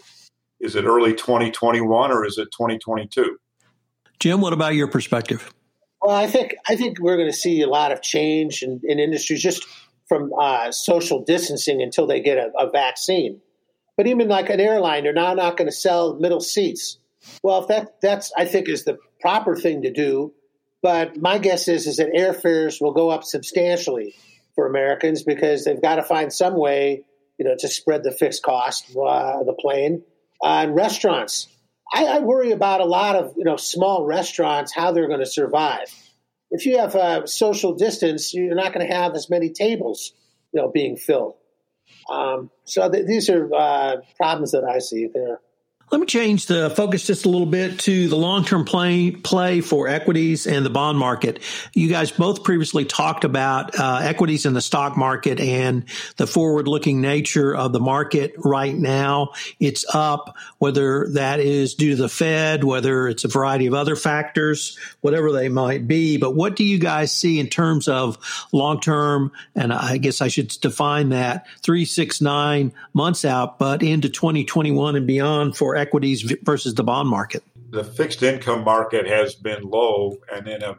is 0.63 0.75
it 0.75 0.85
early 0.85 1.13
2021 1.13 2.11
or 2.11 2.25
is 2.25 2.37
it 2.37 2.45
2022? 2.51 3.37
Jim, 4.19 4.39
what 4.39 4.53
about 4.53 4.73
your 4.73 4.87
perspective? 4.87 5.53
Well, 6.01 6.15
I 6.15 6.27
think 6.27 6.55
I 6.67 6.75
think 6.75 6.99
we're 6.99 7.17
going 7.17 7.29
to 7.29 7.37
see 7.37 7.61
a 7.61 7.67
lot 7.67 7.91
of 7.91 8.01
change 8.01 8.63
in, 8.63 8.81
in 8.83 8.99
industries 8.99 9.41
just 9.41 9.65
from 10.07 10.31
uh, 10.39 10.71
social 10.71 11.23
distancing 11.23 11.81
until 11.81 12.07
they 12.07 12.21
get 12.21 12.37
a, 12.37 12.51
a 12.57 12.69
vaccine. 12.69 13.41
But 13.97 14.07
even 14.07 14.27
like 14.27 14.49
an 14.49 14.59
airline, 14.59 15.03
they're 15.03 15.13
now 15.13 15.33
not 15.33 15.57
going 15.57 15.67
to 15.67 15.75
sell 15.75 16.15
middle 16.15 16.41
seats. 16.41 16.97
Well, 17.41 17.61
if 17.61 17.67
that 17.67 18.01
that's 18.01 18.31
I 18.37 18.45
think 18.45 18.69
is 18.69 18.85
the 18.85 18.97
proper 19.19 19.55
thing 19.55 19.81
to 19.83 19.91
do. 19.91 20.33
But 20.81 21.21
my 21.21 21.37
guess 21.37 21.67
is 21.67 21.87
is 21.87 21.97
that 21.97 22.13
airfares 22.13 22.81
will 22.81 22.93
go 22.93 23.09
up 23.09 23.23
substantially 23.23 24.15
for 24.55 24.67
Americans 24.67 25.23
because 25.23 25.65
they've 25.65 25.81
got 25.81 25.95
to 25.95 26.03
find 26.03 26.31
some 26.31 26.57
way, 26.57 27.03
you 27.37 27.45
know, 27.45 27.55
to 27.59 27.67
spread 27.67 28.03
the 28.03 28.11
fixed 28.11 28.43
cost 28.43 28.85
uh, 28.95 29.39
of 29.39 29.45
the 29.45 29.53
plane. 29.53 30.03
Uh, 30.43 30.63
and 30.63 30.75
restaurants, 30.75 31.47
I, 31.93 32.05
I, 32.05 32.19
worry 32.19 32.51
about 32.51 32.81
a 32.81 32.85
lot 32.85 33.15
of 33.15 33.33
you 33.37 33.45
know 33.45 33.55
small 33.55 34.05
restaurants 34.05 34.73
how 34.73 34.91
they're 34.91 35.07
going 35.07 35.21
to 35.21 35.25
survive. 35.25 35.87
If 36.51 36.65
you 36.65 36.79
have 36.79 36.95
a 36.95 37.25
social 37.27 37.73
distance, 37.73 38.33
you're 38.33 38.53
not 38.53 38.73
going 38.73 38.85
to 38.85 38.93
have 38.93 39.15
as 39.15 39.29
many 39.29 39.49
tables, 39.49 40.11
you 40.51 40.61
know, 40.61 40.69
being 40.69 40.97
filled. 40.97 41.35
Um, 42.11 42.51
so 42.65 42.91
th- 42.91 43.07
these 43.07 43.29
are 43.29 43.49
uh, 43.53 43.95
problems 44.17 44.51
that 44.51 44.65
I 44.65 44.79
see 44.79 45.07
there. 45.07 45.39
Let 45.93 45.99
me 45.99 46.07
change 46.07 46.47
the 46.47 46.71
focus 46.71 47.05
just 47.05 47.25
a 47.25 47.29
little 47.29 47.45
bit 47.45 47.77
to 47.81 48.09
the 48.09 48.15
long 48.15 48.43
term 48.43 48.65
play, 48.65 49.11
play 49.11 49.61
for 49.61 49.87
equities 49.87 50.47
and 50.47 50.65
the 50.65 50.71
bond 50.71 50.97
market. 50.97 51.39
You 51.75 51.87
guys 51.87 52.09
both 52.09 52.43
previously 52.43 52.83
talked 52.83 53.23
about 53.23 53.77
uh, 53.77 53.99
equities 54.01 54.47
in 54.47 54.55
the 54.55 54.61
stock 54.61 54.97
market 54.97 55.39
and 55.39 55.85
the 56.17 56.25
forward 56.25 56.67
looking 56.67 56.99
nature 56.99 57.55
of 57.55 57.73
the 57.73 57.79
market 57.79 58.33
right 58.37 58.75
now. 58.75 59.33
It's 59.59 59.85
up, 59.93 60.35
whether 60.57 61.09
that 61.09 61.39
is 61.39 61.75
due 61.75 61.91
to 61.91 62.01
the 62.01 62.09
Fed, 62.09 62.63
whether 62.63 63.07
it's 63.07 63.23
a 63.23 63.27
variety 63.27 63.67
of 63.67 63.75
other 63.75 63.95
factors, 63.95 64.79
whatever 65.01 65.31
they 65.31 65.47
might 65.47 65.87
be. 65.87 66.17
But 66.17 66.33
what 66.33 66.55
do 66.55 66.63
you 66.63 66.79
guys 66.79 67.11
see 67.11 67.39
in 67.39 67.49
terms 67.49 67.87
of 67.87 68.17
long 68.51 68.79
term? 68.79 69.31
And 69.53 69.71
I 69.71 69.97
guess 69.97 70.21
I 70.21 70.29
should 70.29 70.47
define 70.47 71.09
that 71.09 71.45
three, 71.61 71.85
six, 71.85 72.19
nine 72.19 72.73
months 72.95 73.25
out, 73.25 73.59
but 73.59 73.83
into 73.83 74.09
2021 74.09 74.95
and 74.95 75.05
beyond 75.05 75.55
for 75.55 75.82
equities 75.83 76.21
versus 76.43 76.73
the 76.73 76.83
bond 76.83 77.09
market? 77.09 77.43
The 77.69 77.83
fixed 77.83 78.23
income 78.23 78.63
market 78.63 79.05
has 79.07 79.35
been 79.35 79.63
low 79.63 80.17
and 80.33 80.47
in 80.47 80.63
a, 80.63 80.77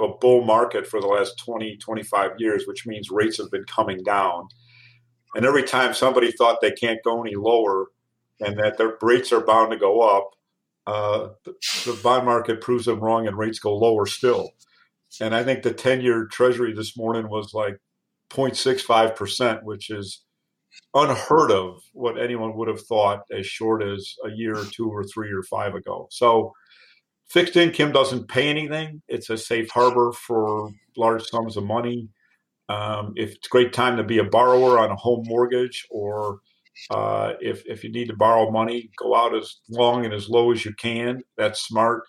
a 0.00 0.08
bull 0.20 0.44
market 0.44 0.86
for 0.86 1.00
the 1.00 1.06
last 1.06 1.38
20, 1.38 1.76
25 1.76 2.32
years, 2.38 2.66
which 2.66 2.86
means 2.86 3.10
rates 3.10 3.38
have 3.38 3.50
been 3.50 3.64
coming 3.64 4.02
down. 4.02 4.48
And 5.34 5.46
every 5.46 5.62
time 5.62 5.94
somebody 5.94 6.32
thought 6.32 6.60
they 6.60 6.72
can't 6.72 7.02
go 7.04 7.22
any 7.22 7.36
lower 7.36 7.86
and 8.40 8.58
that 8.58 8.78
their 8.78 8.96
rates 9.00 9.32
are 9.32 9.44
bound 9.44 9.70
to 9.70 9.76
go 9.76 10.00
up, 10.00 10.30
uh, 10.86 11.28
the, 11.44 11.98
bond 12.02 12.24
market 12.24 12.60
proves 12.60 12.86
them 12.86 12.98
wrong 12.98 13.28
and 13.28 13.38
rates 13.38 13.58
go 13.58 13.76
lower 13.76 14.06
still. 14.06 14.50
And 15.20 15.34
I 15.34 15.44
think 15.44 15.62
the 15.62 15.72
10 15.72 16.00
year 16.00 16.26
treasury 16.26 16.72
this 16.72 16.96
morning 16.96 17.28
was 17.28 17.54
like 17.54 17.78
0.65%, 18.30 19.62
which 19.62 19.90
is 19.90 20.22
unheard 20.94 21.50
of 21.50 21.82
what 21.92 22.20
anyone 22.20 22.56
would 22.56 22.68
have 22.68 22.80
thought 22.82 23.22
as 23.36 23.46
short 23.46 23.82
as 23.82 24.14
a 24.24 24.30
year 24.30 24.56
or 24.56 24.64
two 24.64 24.88
or 24.88 25.04
three 25.04 25.32
or 25.32 25.42
five 25.44 25.74
ago. 25.74 26.08
So 26.10 26.52
fixed 27.28 27.56
income 27.56 27.92
doesn't 27.92 28.28
pay 28.28 28.48
anything. 28.48 29.02
It's 29.08 29.30
a 29.30 29.38
safe 29.38 29.70
harbor 29.70 30.12
for 30.12 30.70
large 30.96 31.24
sums 31.24 31.56
of 31.56 31.64
money. 31.64 32.08
Um, 32.68 33.14
if 33.16 33.30
it's 33.34 33.46
a 33.46 33.50
great 33.50 33.72
time 33.72 33.96
to 33.96 34.04
be 34.04 34.18
a 34.18 34.24
borrower 34.24 34.78
on 34.78 34.90
a 34.90 34.96
home 34.96 35.24
mortgage 35.26 35.86
or 35.90 36.40
uh, 36.90 37.32
if, 37.40 37.64
if 37.66 37.84
you 37.84 37.90
need 37.90 38.08
to 38.08 38.16
borrow 38.16 38.50
money, 38.50 38.90
go 38.96 39.14
out 39.14 39.36
as 39.36 39.56
long 39.68 40.04
and 40.04 40.14
as 40.14 40.28
low 40.28 40.50
as 40.52 40.64
you 40.64 40.72
can. 40.74 41.22
That's 41.36 41.60
smart. 41.60 42.04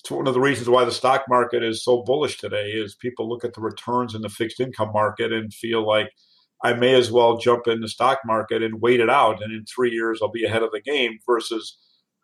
It's 0.00 0.10
one 0.10 0.26
of 0.26 0.34
the 0.34 0.40
reasons 0.40 0.68
why 0.68 0.84
the 0.84 0.92
stock 0.92 1.24
market 1.28 1.62
is 1.62 1.82
so 1.82 2.02
bullish 2.02 2.38
today 2.38 2.70
is 2.70 2.94
people 2.94 3.28
look 3.28 3.44
at 3.44 3.54
the 3.54 3.62
returns 3.62 4.14
in 4.14 4.20
the 4.20 4.28
fixed 4.28 4.60
income 4.60 4.92
market 4.92 5.32
and 5.32 5.52
feel 5.52 5.86
like– 5.86 6.10
I 6.64 6.72
may 6.72 6.94
as 6.94 7.12
well 7.12 7.36
jump 7.36 7.66
in 7.66 7.82
the 7.82 7.88
stock 7.88 8.20
market 8.24 8.62
and 8.62 8.80
wait 8.80 8.98
it 8.98 9.10
out. 9.10 9.42
And 9.42 9.52
in 9.52 9.66
three 9.66 9.90
years, 9.90 10.20
I'll 10.22 10.30
be 10.30 10.46
ahead 10.46 10.62
of 10.62 10.72
the 10.72 10.80
game 10.80 11.18
versus 11.26 11.76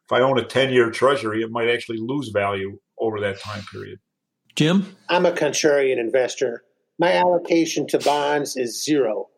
if 0.06 0.12
I 0.12 0.20
own 0.22 0.38
a 0.38 0.44
10 0.44 0.72
year 0.72 0.90
treasury, 0.90 1.42
it 1.42 1.50
might 1.50 1.68
actually 1.68 1.98
lose 1.98 2.30
value 2.30 2.78
over 2.98 3.20
that 3.20 3.38
time 3.38 3.62
period. 3.70 3.98
Jim? 4.56 4.96
I'm 5.10 5.26
a 5.26 5.32
contrarian 5.32 5.98
investor. 5.98 6.64
My 6.98 7.12
allocation 7.12 7.86
to 7.88 7.98
bonds 7.98 8.56
is 8.56 8.82
zero. 8.82 9.28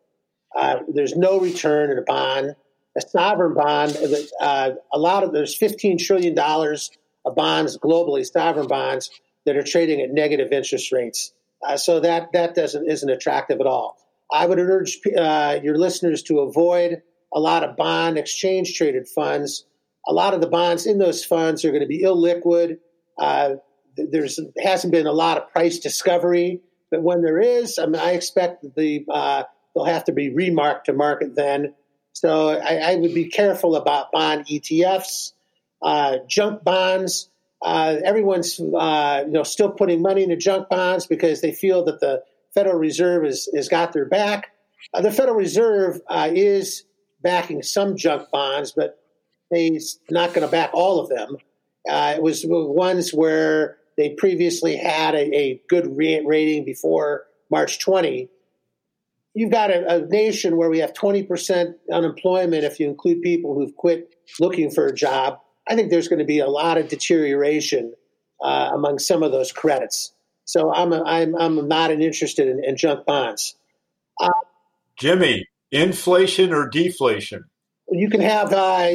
Uh, 0.56 0.78
there's 0.88 1.16
no 1.16 1.40
return 1.40 1.90
in 1.90 1.98
a 1.98 2.02
bond. 2.02 2.54
A 2.96 3.00
sovereign 3.00 3.54
bond, 3.54 3.96
uh, 4.40 4.70
a 4.92 4.98
lot 4.98 5.24
of 5.24 5.32
there's 5.32 5.56
15 5.56 5.98
trillion 5.98 6.34
dollars 6.34 6.90
of 7.24 7.34
bonds 7.34 7.78
globally, 7.78 8.24
sovereign 8.24 8.66
bonds 8.66 9.10
that 9.46 9.56
are 9.56 9.62
trading 9.62 10.00
at 10.00 10.10
negative 10.10 10.52
interest 10.52 10.92
rates. 10.92 11.32
Uh, 11.66 11.76
so 11.76 12.00
that 12.00 12.32
that 12.34 12.54
doesn't 12.54 12.90
isn't 12.90 13.08
attractive 13.08 13.60
at 13.60 13.66
all. 13.66 13.96
I 14.30 14.46
would 14.46 14.58
urge 14.58 14.98
uh, 15.16 15.58
your 15.62 15.76
listeners 15.76 16.22
to 16.24 16.40
avoid 16.40 17.02
a 17.32 17.40
lot 17.40 17.64
of 17.64 17.76
bond 17.76 18.18
exchange 18.18 18.76
traded 18.76 19.08
funds. 19.08 19.64
A 20.06 20.12
lot 20.12 20.34
of 20.34 20.40
the 20.40 20.46
bonds 20.46 20.86
in 20.86 20.98
those 20.98 21.24
funds 21.24 21.64
are 21.64 21.70
going 21.70 21.82
to 21.82 21.86
be 21.86 22.02
illiquid. 22.02 22.78
Uh, 23.18 23.56
there's 23.96 24.40
hasn't 24.62 24.92
been 24.92 25.06
a 25.06 25.12
lot 25.12 25.36
of 25.36 25.50
price 25.50 25.78
discovery, 25.78 26.60
but 26.90 27.02
when 27.02 27.22
there 27.22 27.38
is, 27.38 27.78
I 27.78 27.86
mean, 27.86 28.00
I 28.00 28.12
expect 28.12 28.64
the 28.74 29.04
uh, 29.10 29.44
they'll 29.74 29.84
have 29.84 30.04
to 30.04 30.12
be 30.12 30.30
remarked 30.30 30.86
to 30.86 30.92
market 30.92 31.34
then. 31.34 31.74
So 32.12 32.50
I, 32.50 32.92
I 32.92 32.94
would 32.96 33.14
be 33.14 33.28
careful 33.28 33.76
about 33.76 34.12
bond 34.12 34.46
ETFs, 34.46 35.32
uh, 35.82 36.18
junk 36.28 36.62
bonds. 36.62 37.28
Uh, 37.64 37.96
everyone's 38.04 38.58
uh, 38.58 39.22
you 39.26 39.32
know 39.32 39.44
still 39.44 39.70
putting 39.70 40.02
money 40.02 40.24
into 40.24 40.36
junk 40.36 40.68
bonds 40.68 41.06
because 41.06 41.40
they 41.40 41.52
feel 41.52 41.84
that 41.84 42.00
the 42.00 42.22
Federal 42.54 42.78
Reserve 42.78 43.24
has, 43.24 43.48
has 43.54 43.68
got 43.68 43.92
their 43.92 44.04
back. 44.04 44.48
Uh, 44.92 45.00
the 45.00 45.10
Federal 45.10 45.36
Reserve 45.36 46.00
uh, 46.08 46.28
is 46.32 46.84
backing 47.22 47.62
some 47.62 47.96
junk 47.96 48.30
bonds, 48.30 48.72
but 48.72 48.98
they're 49.50 49.78
not 50.10 50.34
going 50.34 50.46
to 50.46 50.50
back 50.50 50.70
all 50.72 51.00
of 51.00 51.08
them. 51.08 51.36
Uh, 51.88 52.14
it 52.16 52.22
was 52.22 52.44
ones 52.46 53.12
where 53.12 53.78
they 53.96 54.10
previously 54.10 54.76
had 54.76 55.14
a, 55.14 55.36
a 55.36 55.62
good 55.68 55.96
rating 55.96 56.64
before 56.64 57.24
March 57.50 57.80
20. 57.80 58.28
You've 59.34 59.50
got 59.50 59.70
a, 59.70 59.96
a, 59.96 60.06
nation 60.06 60.56
where 60.56 60.70
we 60.70 60.78
have 60.78 60.92
20% 60.92 61.74
unemployment 61.90 62.64
if 62.64 62.78
you 62.78 62.88
include 62.88 63.22
people 63.22 63.54
who've 63.54 63.74
quit 63.76 64.14
looking 64.38 64.70
for 64.70 64.86
a 64.86 64.94
job. 64.94 65.38
I 65.66 65.74
think 65.74 65.90
there's 65.90 66.08
going 66.08 66.18
to 66.18 66.24
be 66.24 66.38
a 66.38 66.48
lot 66.48 66.78
of 66.78 66.88
deterioration 66.88 67.94
uh, 68.42 68.70
among 68.74 68.98
some 68.98 69.22
of 69.22 69.32
those 69.32 69.52
credits. 69.52 70.12
So 70.44 70.72
I'm 70.72 70.92
a, 70.92 71.02
I'm 71.02 71.34
I'm 71.36 71.68
not 71.68 71.90
an 71.90 72.02
interested 72.02 72.48
in, 72.48 72.62
in 72.64 72.76
junk 72.76 73.06
bonds. 73.06 73.56
Uh, 74.20 74.30
Jimmy, 74.96 75.46
inflation 75.70 76.52
or 76.52 76.68
deflation? 76.68 77.44
You 77.90 78.08
can 78.08 78.20
have 78.20 78.52
uh, 78.52 78.90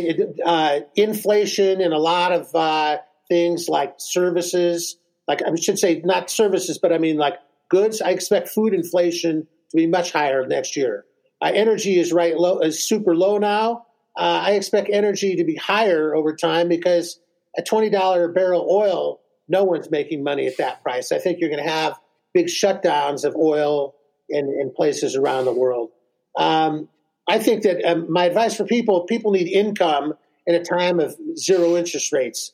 uh, 0.46 0.80
inflation 0.96 1.82
in 1.82 1.94
a 1.94 2.00
lot 2.00 2.32
of 2.32 2.54
uh, 2.56 2.98
things 3.28 3.68
like 3.70 3.96
services. 3.98 4.98
Like 5.28 5.42
I 5.44 5.54
should 5.56 5.78
say, 5.78 6.02
not 6.04 6.30
services, 6.30 6.78
but 6.78 6.94
I 6.94 6.98
mean 6.98 7.18
like 7.18 7.36
goods. 7.70 8.02
I 8.02 8.12
expect 8.12 8.50
food 8.50 8.74
inflation 8.74 9.48
to 9.72 9.78
be 9.78 9.88
much 9.88 10.12
higher 10.12 10.46
next 10.48 10.76
year. 10.76 11.06
Uh, 11.42 11.52
energy 11.54 12.00
is 12.00 12.12
right 12.12 12.38
low, 12.38 12.60
is 12.60 12.82
super 12.82 13.16
low 13.16 13.38
now. 13.38 13.86
Uh, 14.18 14.42
I 14.46 14.52
expect 14.52 14.90
energy 14.92 15.36
to 15.36 15.44
be 15.44 15.56
higher 15.56 16.16
over 16.16 16.36
time 16.36 16.68
because 16.70 17.20
a 17.58 17.62
twenty 17.62 17.90
dollar 17.90 18.28
barrel 18.30 18.68
oil 18.70 19.20
no 19.48 19.64
one's 19.64 19.90
making 19.90 20.24
money 20.24 20.48
at 20.48 20.58
that 20.58 20.84
price. 20.84 21.12
I 21.12 21.20
think 21.20 21.40
you're 21.40 21.50
going 21.50 21.64
to 21.64 21.70
have 21.70 22.00
big 22.34 22.48
shutdowns 22.48 23.24
of 23.24 23.36
oil 23.36 23.96
in, 24.30 24.46
in 24.62 24.72
places 24.76 25.16
around 25.16 25.46
the 25.46 25.54
world. 25.54 25.92
Um, 26.38 26.90
I 27.28 27.40
think 27.40 27.64
that 27.64 27.84
um, 27.84 28.12
my 28.12 28.26
advice 28.26 28.56
for 28.56 28.64
people 28.64 29.06
people 29.06 29.32
need 29.32 29.48
income 29.48 30.14
in 30.46 30.56
a 30.56 30.64
time 30.64 31.00
of 31.00 31.16
zero 31.38 31.76
interest 31.76 32.14
rates. 32.14 32.54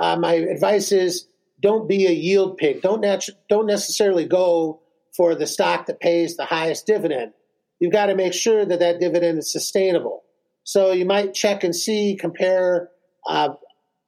Uh, 0.00 0.16
my 0.16 0.34
advice 0.34 0.92
is 0.92 1.26
don't 1.60 1.88
be 1.88 2.06
a 2.06 2.10
yield 2.12 2.56
pig. 2.56 2.82
Don't 2.82 3.02
natu- 3.02 3.36
don't 3.48 3.66
necessarily 3.66 4.24
go 4.24 4.80
for 5.16 5.34
the 5.34 5.46
stock 5.46 5.86
that 5.86 6.00
pays 6.00 6.36
the 6.36 6.44
highest 6.44 6.86
dividend. 6.86 7.32
You've 7.80 7.92
got 7.92 8.06
to 8.06 8.14
make 8.14 8.32
sure 8.32 8.64
that 8.64 8.80
that 8.80 9.00
dividend 9.00 9.38
is 9.38 9.52
sustainable. 9.52 10.22
So 10.64 10.92
you 10.92 11.04
might 11.04 11.34
check 11.34 11.62
and 11.62 11.76
see, 11.76 12.16
compare, 12.18 12.88
uh, 13.28 13.50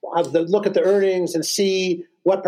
the, 0.02 0.46
look 0.48 0.66
at 0.66 0.74
the 0.74 0.82
earnings 0.82 1.34
and 1.34 1.44
see 1.44 2.04
what, 2.26 2.44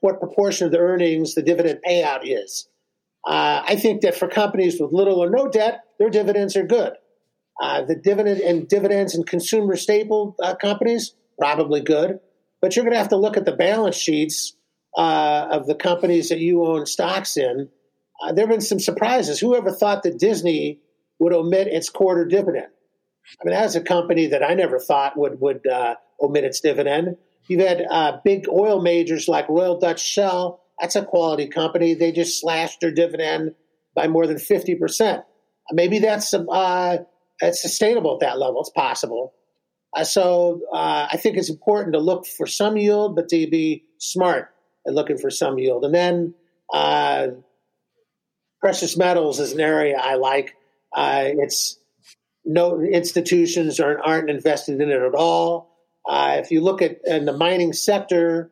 what 0.00 0.20
proportion 0.20 0.66
of 0.66 0.72
the 0.72 0.78
earnings 0.78 1.34
the 1.34 1.42
dividend 1.42 1.80
payout 1.86 2.20
is. 2.24 2.66
Uh, 3.26 3.62
I 3.64 3.76
think 3.76 4.00
that 4.00 4.16
for 4.16 4.26
companies 4.26 4.80
with 4.80 4.90
little 4.90 5.22
or 5.22 5.28
no 5.28 5.48
debt, 5.48 5.84
their 5.98 6.08
dividends 6.08 6.56
are 6.56 6.66
good. 6.66 6.94
Uh, 7.62 7.82
the 7.82 7.94
dividend 7.94 8.40
and 8.40 8.66
dividends 8.66 9.14
in 9.14 9.24
consumer 9.24 9.76
staple 9.76 10.34
uh, 10.42 10.54
companies 10.54 11.14
probably 11.38 11.82
good, 11.82 12.20
but 12.62 12.74
you're 12.74 12.84
going 12.84 12.94
to 12.94 12.98
have 12.98 13.10
to 13.10 13.16
look 13.16 13.36
at 13.36 13.44
the 13.44 13.52
balance 13.52 13.96
sheets 13.96 14.54
uh, 14.96 15.48
of 15.50 15.66
the 15.66 15.74
companies 15.74 16.30
that 16.30 16.38
you 16.38 16.64
own 16.64 16.86
stocks 16.86 17.36
in. 17.36 17.68
Uh, 18.22 18.32
there 18.32 18.46
have 18.46 18.50
been 18.50 18.60
some 18.62 18.80
surprises. 18.80 19.38
Whoever 19.38 19.70
thought 19.70 20.02
that 20.04 20.18
Disney 20.18 20.80
would 21.18 21.34
omit 21.34 21.68
its 21.68 21.90
quarter 21.90 22.24
dividend? 22.24 22.68
I 23.40 23.44
mean, 23.44 23.54
that's 23.54 23.74
a 23.74 23.80
company 23.82 24.28
that 24.28 24.42
I 24.42 24.54
never 24.54 24.78
thought 24.78 25.18
would 25.18 25.38
would 25.40 25.66
uh, 25.66 25.96
omit 26.20 26.44
its 26.44 26.60
dividend. 26.60 27.18
You've 27.48 27.66
had 27.66 27.84
uh, 27.90 28.18
big 28.24 28.46
oil 28.48 28.80
majors 28.80 29.28
like 29.28 29.48
Royal 29.48 29.78
Dutch 29.78 30.04
Shell. 30.04 30.60
That's 30.80 30.96
a 30.96 31.04
quality 31.04 31.48
company. 31.48 31.94
They 31.94 32.12
just 32.12 32.40
slashed 32.40 32.80
their 32.80 32.92
dividend 32.92 33.54
by 33.94 34.08
more 34.08 34.26
than 34.26 34.36
50%. 34.36 35.22
Maybe 35.72 35.98
that's 35.98 36.32
uh, 36.34 36.98
it's 37.40 37.62
sustainable 37.62 38.14
at 38.14 38.20
that 38.20 38.38
level. 38.38 38.60
It's 38.60 38.70
possible. 38.70 39.34
Uh, 39.94 40.04
so 40.04 40.60
uh, 40.72 41.08
I 41.10 41.16
think 41.18 41.36
it's 41.36 41.50
important 41.50 41.94
to 41.94 42.00
look 42.00 42.26
for 42.26 42.46
some 42.46 42.76
yield, 42.76 43.14
but 43.14 43.28
to 43.28 43.46
be 43.50 43.84
smart 43.98 44.48
at 44.86 44.94
looking 44.94 45.18
for 45.18 45.30
some 45.30 45.58
yield. 45.58 45.84
And 45.84 45.94
then 45.94 46.34
uh, 46.72 47.28
precious 48.60 48.96
metals 48.96 49.38
is 49.38 49.52
an 49.52 49.60
area 49.60 49.98
I 50.00 50.14
like. 50.14 50.56
Uh, 50.94 51.24
it's 51.26 51.78
no 52.44 52.80
institutions 52.80 53.78
aren't, 53.80 54.00
aren't 54.04 54.30
invested 54.30 54.80
in 54.80 54.90
it 54.90 55.02
at 55.02 55.14
all. 55.14 55.71
Uh, 56.08 56.36
if 56.38 56.50
you 56.50 56.60
look 56.60 56.82
at 56.82 56.98
in 57.04 57.24
the 57.24 57.32
mining 57.32 57.72
sector, 57.72 58.50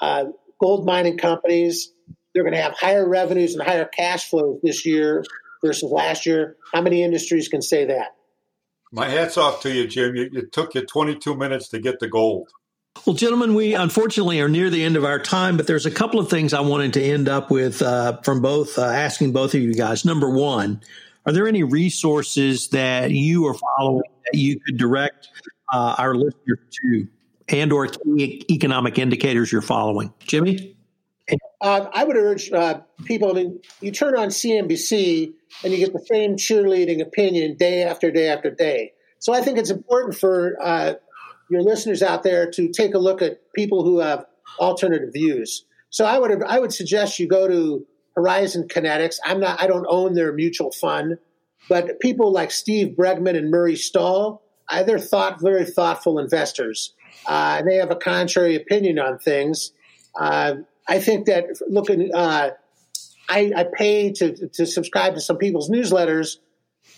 uh, 0.00 0.24
gold 0.60 0.84
mining 0.84 1.18
companies, 1.18 1.92
they're 2.34 2.42
going 2.42 2.54
to 2.54 2.60
have 2.60 2.74
higher 2.74 3.08
revenues 3.08 3.54
and 3.54 3.62
higher 3.62 3.84
cash 3.84 4.28
flows 4.28 4.60
this 4.62 4.84
year 4.84 5.24
versus 5.64 5.90
last 5.90 6.26
year. 6.26 6.56
How 6.72 6.80
many 6.80 7.02
industries 7.02 7.48
can 7.48 7.62
say 7.62 7.86
that? 7.86 8.16
My 8.90 9.08
hat's 9.08 9.36
off 9.36 9.60
to 9.62 9.72
you, 9.72 9.86
Jim. 9.86 10.16
You, 10.16 10.30
it 10.32 10.52
took 10.52 10.74
you 10.74 10.84
22 10.84 11.36
minutes 11.36 11.68
to 11.68 11.78
get 11.78 12.00
the 12.00 12.08
gold. 12.08 12.48
Well, 13.06 13.14
gentlemen, 13.14 13.54
we 13.54 13.74
unfortunately 13.74 14.40
are 14.40 14.48
near 14.48 14.70
the 14.70 14.82
end 14.82 14.96
of 14.96 15.04
our 15.04 15.18
time, 15.18 15.56
but 15.56 15.66
there's 15.66 15.86
a 15.86 15.90
couple 15.90 16.18
of 16.18 16.28
things 16.28 16.52
I 16.52 16.60
wanted 16.60 16.94
to 16.94 17.02
end 17.02 17.28
up 17.28 17.50
with 17.50 17.80
uh, 17.80 18.20
from 18.22 18.40
both 18.40 18.78
uh, 18.78 18.82
asking 18.82 19.32
both 19.32 19.54
of 19.54 19.60
you 19.60 19.74
guys. 19.74 20.04
Number 20.04 20.28
one, 20.28 20.80
are 21.24 21.32
there 21.32 21.46
any 21.46 21.62
resources 21.62 22.68
that 22.68 23.10
you 23.10 23.46
are 23.46 23.54
following 23.54 24.02
that 24.24 24.38
you 24.38 24.58
could 24.60 24.78
direct 24.78 25.28
uh, 25.72 25.96
our 25.98 26.14
listeners 26.14 26.58
to, 26.82 27.08
and 27.48 27.72
or 27.72 27.86
key 27.86 28.44
economic 28.50 28.98
indicators 28.98 29.52
you're 29.52 29.62
following? 29.62 30.12
Jimmy. 30.20 30.76
Uh, 31.60 31.86
I 31.92 32.04
would 32.04 32.16
urge 32.16 32.50
uh, 32.52 32.80
people. 33.04 33.30
I 33.30 33.34
mean, 33.34 33.60
you 33.80 33.90
turn 33.90 34.16
on 34.16 34.28
CNBC 34.28 35.32
and 35.62 35.72
you 35.72 35.78
get 35.78 35.92
the 35.92 36.04
same 36.10 36.36
cheerleading 36.36 37.02
opinion 37.02 37.56
day 37.56 37.82
after 37.82 38.10
day 38.10 38.28
after 38.28 38.50
day. 38.50 38.92
So 39.18 39.34
I 39.34 39.42
think 39.42 39.58
it's 39.58 39.70
important 39.70 40.14
for 40.14 40.56
uh, 40.60 40.94
your 41.50 41.62
listeners 41.62 42.02
out 42.02 42.22
there 42.22 42.50
to 42.52 42.68
take 42.68 42.94
a 42.94 42.98
look 42.98 43.22
at 43.22 43.40
people 43.52 43.84
who 43.84 43.98
have 43.98 44.24
alternative 44.58 45.12
views. 45.12 45.64
So 45.90 46.04
I 46.04 46.18
would 46.18 46.42
I 46.42 46.58
would 46.58 46.72
suggest 46.72 47.18
you 47.18 47.26
go 47.26 47.48
to 47.48 47.86
Horizon 48.14 48.68
Kinetics. 48.68 49.16
I'm 49.24 49.40
not 49.40 49.60
I 49.60 49.66
don't 49.66 49.86
own 49.88 50.14
their 50.14 50.32
mutual 50.32 50.70
fund, 50.70 51.18
but 51.68 52.00
people 52.00 52.32
like 52.32 52.50
Steve 52.50 52.94
Bregman 52.96 53.36
and 53.36 53.50
Murray 53.50 53.76
Stahl, 53.76 54.42
uh, 54.68 54.82
they're 54.82 54.98
thought 54.98 55.40
very 55.40 55.64
thoughtful 55.64 56.18
investors, 56.18 56.94
uh, 57.26 57.62
they 57.62 57.76
have 57.76 57.90
a 57.90 57.96
contrary 57.96 58.56
opinion 58.56 58.98
on 58.98 59.18
things. 59.18 59.72
Uh, 60.18 60.56
I 60.86 61.00
think 61.00 61.26
that 61.26 61.44
looking, 61.68 62.10
uh, 62.14 62.50
I, 63.28 63.52
I, 63.54 63.66
pay 63.72 64.12
to, 64.12 64.48
to 64.48 64.66
subscribe 64.66 65.14
to 65.14 65.20
some 65.20 65.36
people's 65.36 65.70
newsletters, 65.70 66.38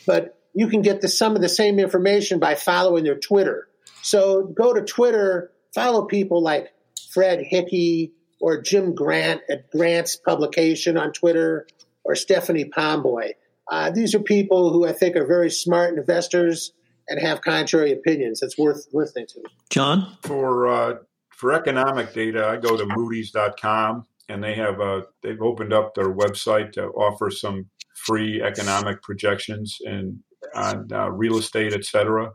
but 0.07 0.39
you 0.55 0.69
can 0.69 0.83
get 0.83 1.01
the, 1.01 1.09
some 1.09 1.35
of 1.35 1.43
the 1.43 1.49
same 1.49 1.79
information 1.79 2.39
by 2.39 2.55
following 2.55 3.05
their 3.05 3.19
Twitter. 3.19 3.69
So 4.03 4.45
go 4.45 4.73
to 4.73 4.83
Twitter, 4.83 5.51
follow 5.75 6.05
people 6.07 6.43
like 6.43 6.73
Fred 7.13 7.41
Hickey 7.41 8.13
or 8.41 8.63
Jim 8.63 8.95
Grant 8.95 9.43
at 9.51 9.71
Grant's 9.71 10.17
publication 10.17 10.97
on 10.97 11.13
Twitter 11.13 11.67
or 12.05 12.15
Stephanie 12.15 12.65
Pomboy. 12.65 13.33
Uh, 13.71 13.91
these 13.91 14.15
are 14.15 14.21
people 14.21 14.73
who 14.73 14.87
I 14.87 14.93
think 14.93 15.17
are 15.17 15.27
very 15.27 15.51
smart 15.51 15.97
investors 15.97 16.73
and 17.11 17.21
have 17.21 17.43
contrary 17.43 17.93
opinions. 17.93 18.43
It's 18.43 18.57
worth 18.57 18.87
listening 18.93 19.27
to. 19.29 19.43
John? 19.69 20.17
For 20.23 20.69
uh, 20.69 20.95
for 21.31 21.53
economic 21.53 22.15
data, 22.15 22.47
I 22.47 22.57
go 22.57 22.75
to 22.77 22.87
Moody's.com, 22.87 24.07
and 24.29 24.43
they 24.43 24.55
have 24.55 24.81
a 24.81 25.03
they've 25.23 25.43
opened 25.43 25.75
up 25.75 25.95
their 25.95 26.15
website 26.15 26.73
to 26.73 26.87
offer 26.87 27.31
some 27.31 27.69
free 27.97 28.43
economic 28.43 29.03
projections 29.03 29.77
and 29.85 30.21
on 30.55 30.91
uh, 30.93 31.11
real 31.11 31.37
estate, 31.37 31.75
et 31.75 31.85
cetera. 31.85 32.31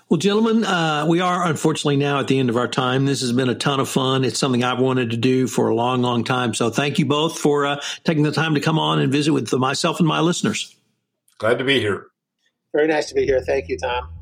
Well, 0.08 0.18
gentlemen, 0.18 0.64
uh, 0.64 1.04
we 1.08 1.20
are 1.20 1.44
unfortunately 1.44 1.96
now 1.96 2.20
at 2.20 2.28
the 2.28 2.38
end 2.38 2.48
of 2.48 2.56
our 2.56 2.68
time. 2.68 3.06
This 3.06 3.22
has 3.22 3.32
been 3.32 3.48
a 3.48 3.56
ton 3.56 3.80
of 3.80 3.88
fun. 3.88 4.24
It's 4.24 4.38
something 4.38 4.62
I've 4.62 4.78
wanted 4.78 5.10
to 5.10 5.16
do 5.16 5.48
for 5.48 5.68
a 5.68 5.74
long, 5.74 6.00
long 6.00 6.22
time. 6.22 6.54
So 6.54 6.70
thank 6.70 7.00
you 7.00 7.06
both 7.06 7.38
for 7.38 7.66
uh, 7.66 7.80
taking 8.04 8.22
the 8.22 8.30
time 8.30 8.54
to 8.54 8.60
come 8.60 8.78
on 8.78 9.00
and 9.00 9.10
visit 9.10 9.32
with 9.32 9.52
myself 9.52 9.98
and 9.98 10.06
my 10.06 10.20
listeners. 10.20 10.76
Glad 11.38 11.58
to 11.58 11.64
be 11.64 11.80
here. 11.80 12.06
Very 12.72 12.86
nice 12.86 13.08
to 13.08 13.14
be 13.14 13.24
here. 13.24 13.40
Thank 13.40 13.68
you, 13.68 13.78
Tom. 13.78 14.15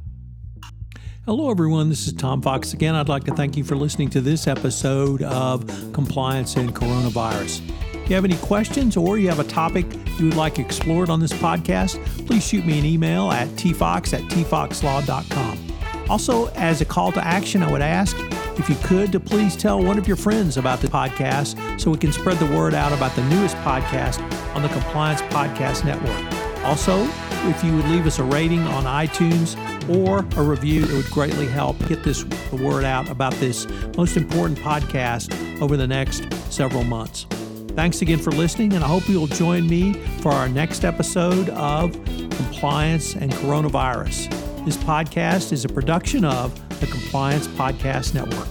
Hello, 1.27 1.51
everyone. 1.51 1.89
This 1.89 2.07
is 2.07 2.13
Tom 2.13 2.43
Fox 2.43 2.75
again. 2.75 2.95
I'd 2.95 3.09
like 3.09 3.25
to 3.25 3.35
thank 3.35 3.57
you 3.57 3.65
for 3.65 3.77
listening 3.77 4.11
to 4.11 4.21
this 4.21 4.47
episode 4.47 5.23
of 5.23 5.67
Compliance 5.95 6.57
and 6.57 6.75
Coronavirus. 6.75 7.67
If 7.95 8.11
you 8.11 8.15
have 8.15 8.27
any 8.27 8.37
questions 8.37 8.95
or 8.95 9.17
you 9.17 9.29
have 9.31 9.39
a 9.39 9.45
topic 9.45 9.87
you 10.19 10.27
would 10.27 10.37
like 10.37 10.59
explored 10.59 11.09
on 11.09 11.21
this 11.21 11.33
podcast, 11.33 11.99
please 12.27 12.47
shoot 12.47 12.67
me 12.67 12.79
an 12.79 12.85
email 12.85 13.31
at 13.31 13.49
tfox 13.49 14.13
at 14.13 14.21
tfoxlaw.com. 14.33 16.11
Also, 16.11 16.49
as 16.49 16.83
a 16.83 16.85
call 16.85 17.11
to 17.13 17.27
action, 17.27 17.63
I 17.63 17.73
would 17.73 17.81
ask 17.81 18.15
if 18.59 18.69
you 18.69 18.77
could 18.85 19.11
to 19.13 19.19
please 19.19 19.57
tell 19.57 19.83
one 19.83 19.97
of 19.97 20.07
your 20.07 20.19
friends 20.19 20.59
about 20.59 20.81
the 20.81 20.89
podcast 20.89 21.81
so 21.81 21.91
we 21.91 21.97
can 21.97 22.13
spread 22.13 22.37
the 22.37 22.55
word 22.55 22.75
out 22.75 22.93
about 22.93 23.17
the 23.17 23.25
newest 23.31 23.57
podcast 23.59 24.21
on 24.55 24.61
the 24.61 24.69
Compliance 24.69 25.23
Podcast 25.23 25.87
Network. 25.87 26.45
Also, 26.67 27.03
if 27.49 27.65
you 27.65 27.75
would 27.75 27.87
leave 27.87 28.07
us 28.07 28.19
a 28.19 28.25
rating 28.25 28.61
on 28.61 28.85
iTunes 28.85 29.57
or 29.89 30.21
a 30.37 30.43
review, 30.43 30.85
it 30.85 30.93
would 30.93 31.11
greatly 31.11 31.47
help 31.47 31.79
get 31.89 32.03
this 32.03 32.25
the 32.25 32.57
word 32.57 32.85
out 32.85 33.09
about 33.09 33.33
this 33.35 33.67
most 33.97 34.17
important 34.17 34.59
podcast 34.59 35.61
over 35.61 35.77
the 35.77 35.87
next 35.87 36.33
several 36.53 36.85
months. 36.85 37.27
Thanks 37.75 38.03
again 38.03 38.19
for 38.19 38.31
listening, 38.31 38.73
and 38.75 38.85
I 38.85 38.89
hope 38.89 39.09
you'll 39.09 39.27
join 39.27 39.69
me 39.69 39.95
for 40.21 40.33
our 40.33 40.49
next 40.49 40.85
episode 40.85 41.49
of 41.51 41.93
Compliance 42.37 43.15
and 43.15 43.33
Coronavirus. 43.33 44.31
This 44.65 44.77
podcast 44.77 45.53
is 45.53 45.65
a 45.65 45.69
production 45.69 46.25
of 46.25 46.55
the 46.81 46.87
Compliance 46.87 47.49
Podcast 47.49 48.15
Network. 48.15 48.49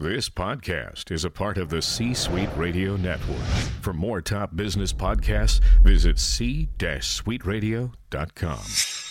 This 0.00 0.28
podcast 0.28 1.10
is 1.10 1.24
a 1.24 1.30
part 1.30 1.58
of 1.58 1.70
the 1.70 1.82
C 1.82 2.14
Suite 2.14 2.50
Radio 2.56 2.96
Network. 2.96 3.44
For 3.80 3.92
more 3.92 4.20
top 4.20 4.54
business 4.54 4.92
podcasts, 4.92 5.60
visit 5.82 6.20
c-suiteradio.com. 6.20 9.07